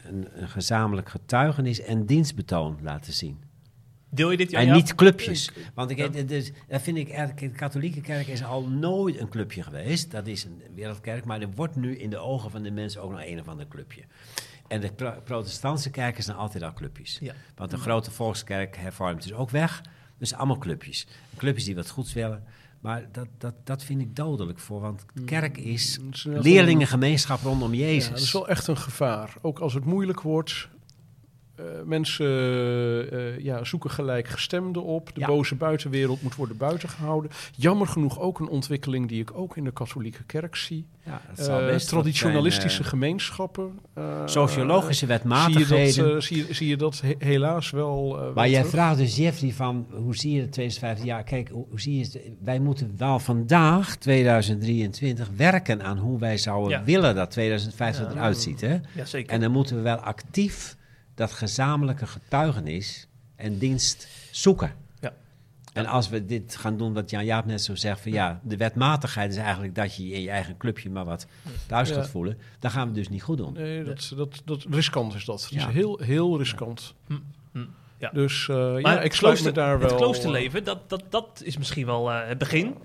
[0.04, 3.46] een, een gezamenlijk getuigenis en dienstbetoon laten zien.
[4.10, 5.52] Deel je dit, en niet clubjes.
[5.74, 6.08] Want ik, Ja.
[6.68, 10.12] dat vind ik eigenlijk, de katholieke kerk is al nooit een clubje geweest.
[10.12, 13.12] Dat is een wereldkerk, maar er wordt nu in de ogen van de mensen ook
[13.12, 14.02] nog een of ander clubje.
[14.68, 17.18] En de pro- protestantse kerken zijn altijd al clubjes.
[17.22, 17.34] Ja.
[17.56, 19.82] Want de grote volkskerk hervormd is ook weg.
[20.18, 21.08] Dus allemaal clubjes.
[21.38, 22.44] Clubjes die wat goeds willen.
[22.88, 28.10] Maar dat, dat, dat vind ik dodelijk voor, want kerk is leerlingengemeenschap rondom Ja, Jezus.
[28.10, 29.34] dat is wel echt een gevaar.
[29.42, 30.70] Ook als het moeilijk wordt.
[31.58, 32.26] Eh, mensen
[33.12, 35.10] eh, ja, zoeken gelijkgestemden op.
[35.14, 35.28] De Ja.
[35.28, 37.32] boze buitenwereld moet worden buitengehouden.
[37.56, 40.86] Jammer genoeg ook een ontwikkeling die ik ook in de katholieke kerk zie.
[41.06, 43.80] Ja, Eh, traditionalistische zijn, gemeenschappen.
[44.26, 46.14] sociologische zie je, wetmatigheden.
[46.14, 48.32] dat, zie, je, zie je dat he- helaas wel.
[48.36, 48.70] Maar jij terug?
[48.76, 51.06] vraagt dus Jeffrey van, hoe zie je het 2050?
[51.06, 52.20] Ja, kijk, hoe, hoe zie je het?
[52.44, 56.84] Wij moeten wel vandaag, 2023, werken aan hoe wij zouden Ja.
[56.84, 58.12] willen dat 2050 Ja.
[58.12, 58.62] eruit ziet.
[58.62, 58.78] Hè?
[58.96, 59.34] Ja, zeker.
[59.34, 60.76] En dan moeten we wel actief
[61.18, 64.74] dat gezamenlijke getuigenis en dienst zoeken.
[65.00, 65.14] Ja.
[65.74, 68.58] En als we dit gaan doen, wat Jan Jaap net zo zegt, van ja, de
[68.58, 71.28] wetmatigheid is eigenlijk dat je in je eigen clubje maar wat
[71.68, 71.96] thuis Ja.
[71.96, 73.54] gaat voelen, dan gaan we dus niet goed doen.
[73.54, 75.48] Nee, dat, dat, dat, riskant is dat.
[75.50, 75.68] Ja.
[75.68, 76.94] is heel, heel riskant.
[77.08, 77.14] Hm,
[77.52, 77.66] hm,
[77.98, 78.10] ja.
[78.10, 79.88] Dus eh, Maar ja, het ik sluit me klooster- daar wel...
[79.90, 82.76] Het kloosterleven, dat, dat, dat is misschien wel eh, het begin.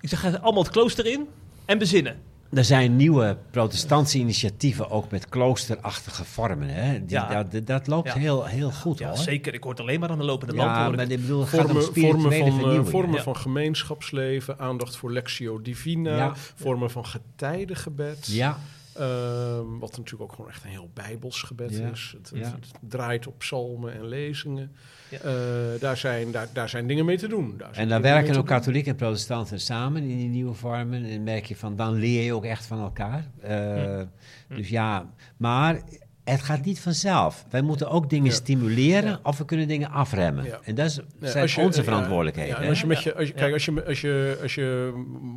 [0.00, 1.28] Ik zeg, allemaal het klooster in
[1.64, 2.16] en bezinnen.
[2.52, 6.68] Er zijn nieuwe protestantse initiatieven, ook met kloosterachtige vormen.
[6.68, 6.92] Hè?
[7.04, 7.44] Die, Ja.
[7.44, 8.18] dat, dat loopt Ja.
[8.18, 9.16] heel, heel goed Ja, hoor.
[9.16, 9.54] zeker.
[9.54, 10.68] Ik hoor het alleen maar aan de lopende band.
[10.70, 12.88] Ja, maar ik bedoel, het gaat om Vormen, spirituele vormen, van, eh, vernieuwing.
[12.88, 13.22] vormen Ja.
[13.22, 16.32] van gemeenschapsleven, aandacht voor Lectio Divina, Ja.
[16.54, 18.26] vormen van getijdengebed.
[18.26, 18.58] Ja,
[18.98, 21.88] Ehm, wat natuurlijk ook gewoon echt een heel bijbels gebed Ja.
[21.90, 22.14] is.
[22.16, 22.44] Het, het- Ja.
[22.60, 24.72] het draait op psalmen en lezingen.
[25.10, 25.18] Ja.
[25.18, 27.54] Eh, daar, zijn, daar, daar zijn dingen mee te doen.
[27.58, 31.04] Daar en dan dingen werken ook katholieken en protestanten samen in die nieuwe vormen.
[31.04, 33.26] En merk je van, dan leer je ook echt van elkaar.
[33.40, 34.02] Eh,
[34.48, 34.54] Hm.
[34.54, 35.80] Dus ja, maar
[36.24, 37.46] het gaat niet vanzelf.
[37.50, 38.32] Wij moeten ook dingen Ja.
[38.36, 39.20] stimuleren Ja.
[39.22, 40.44] of we kunnen dingen afremmen.
[40.44, 40.58] Ja.
[40.62, 42.68] En dat is, zijn je- onze verantwoordelijkheden.
[42.68, 44.92] Als je met je, als je, kijk, als je, als, je, als je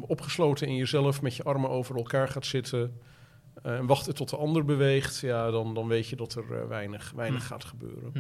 [0.08, 2.94] opgesloten in jezelf met je armen over elkaar gaat zitten
[3.64, 7.12] en wachten tot de ander beweegt, ja, dan, dan weet je dat er eh, weinig,
[7.16, 7.48] weinig Hm.
[7.48, 8.10] gaat gebeuren.
[8.14, 8.20] Hm.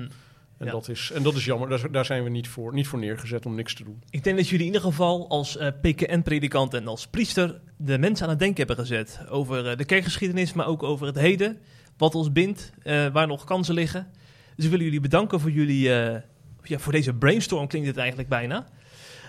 [0.57, 0.71] En, Ja.
[0.71, 3.45] dat is, en dat is jammer, daar, daar zijn we niet voor, niet voor neergezet
[3.45, 4.03] om niks te doen.
[4.09, 8.23] Ik denk dat jullie in ieder geval als eh, PKN-predikant en als priester de mensen
[8.25, 9.19] aan het denken hebben gezet.
[9.29, 11.57] Over eh, de kerkgeschiedenis, maar ook over het heden.
[11.97, 14.07] Wat ons bindt, eh, waar nog kansen liggen.
[14.55, 16.21] Dus ik wil jullie bedanken voor jullie, eh,
[16.63, 18.67] ja, voor deze brainstorm klinkt het eigenlijk bijna.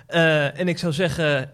[0.06, 1.50] Eh, en ik zou zeggen,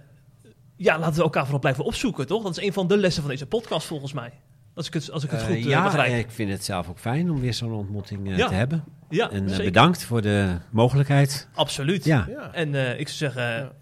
[0.78, 2.42] ja, laten we elkaar vooral blijven opzoeken, toch?
[2.42, 4.32] Dat is een van de lessen van deze podcast volgens mij.
[4.74, 6.18] Als ik het, als ik het Eh, goed eh, ja, begrijp.
[6.24, 8.48] ik vind het zelf ook fijn om weer zo'n ontmoeting eh, Ja.
[8.48, 8.84] te hebben.
[9.08, 9.64] ja, En zeker.
[9.64, 11.48] bedankt voor de mogelijkheid.
[11.54, 12.04] Absoluut.
[12.04, 13.72] Ja, Ja, En eh, ik zou zeggen, Ja.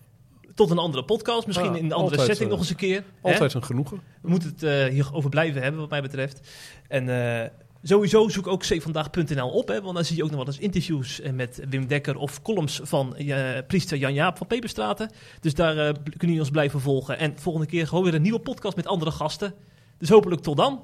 [0.54, 1.46] tot een andere podcast.
[1.46, 3.04] Misschien Ja, in een andere setting nog eens een keer.
[3.22, 3.30] hè?
[3.30, 4.00] altijd een genoegen.
[4.22, 6.48] We moeten het eh, hierover blijven hebben, wat mij betreft.
[6.88, 7.08] En
[7.42, 7.48] eh,
[7.88, 11.20] sowieso zoek ook cvandaag.nl op, hè, want dan zie je ook nog wel eens interviews
[11.20, 15.10] eh, met Wim Dekker of columns van eh, priester Jan Jaap van Peperstraten.
[15.40, 17.18] Dus daar eh, kunnen jullie ons blijven volgen.
[17.18, 19.54] En volgende keer gewoon weer een nieuwe podcast met andere gasten.
[19.98, 20.80] Dus hopelijk tot dan.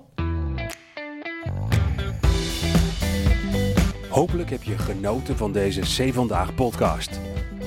[4.08, 7.20] Hopelijk heb je genoten van deze C Vandaag podcast.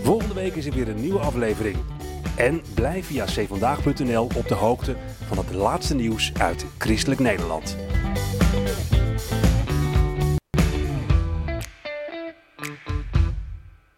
[0.04, 1.78] Volgende week is er weer een nieuwe aflevering.
[2.38, 7.85] En blijf via cvandaag.nl op de hoogte van het laatste nieuws uit Christelijk Nederland.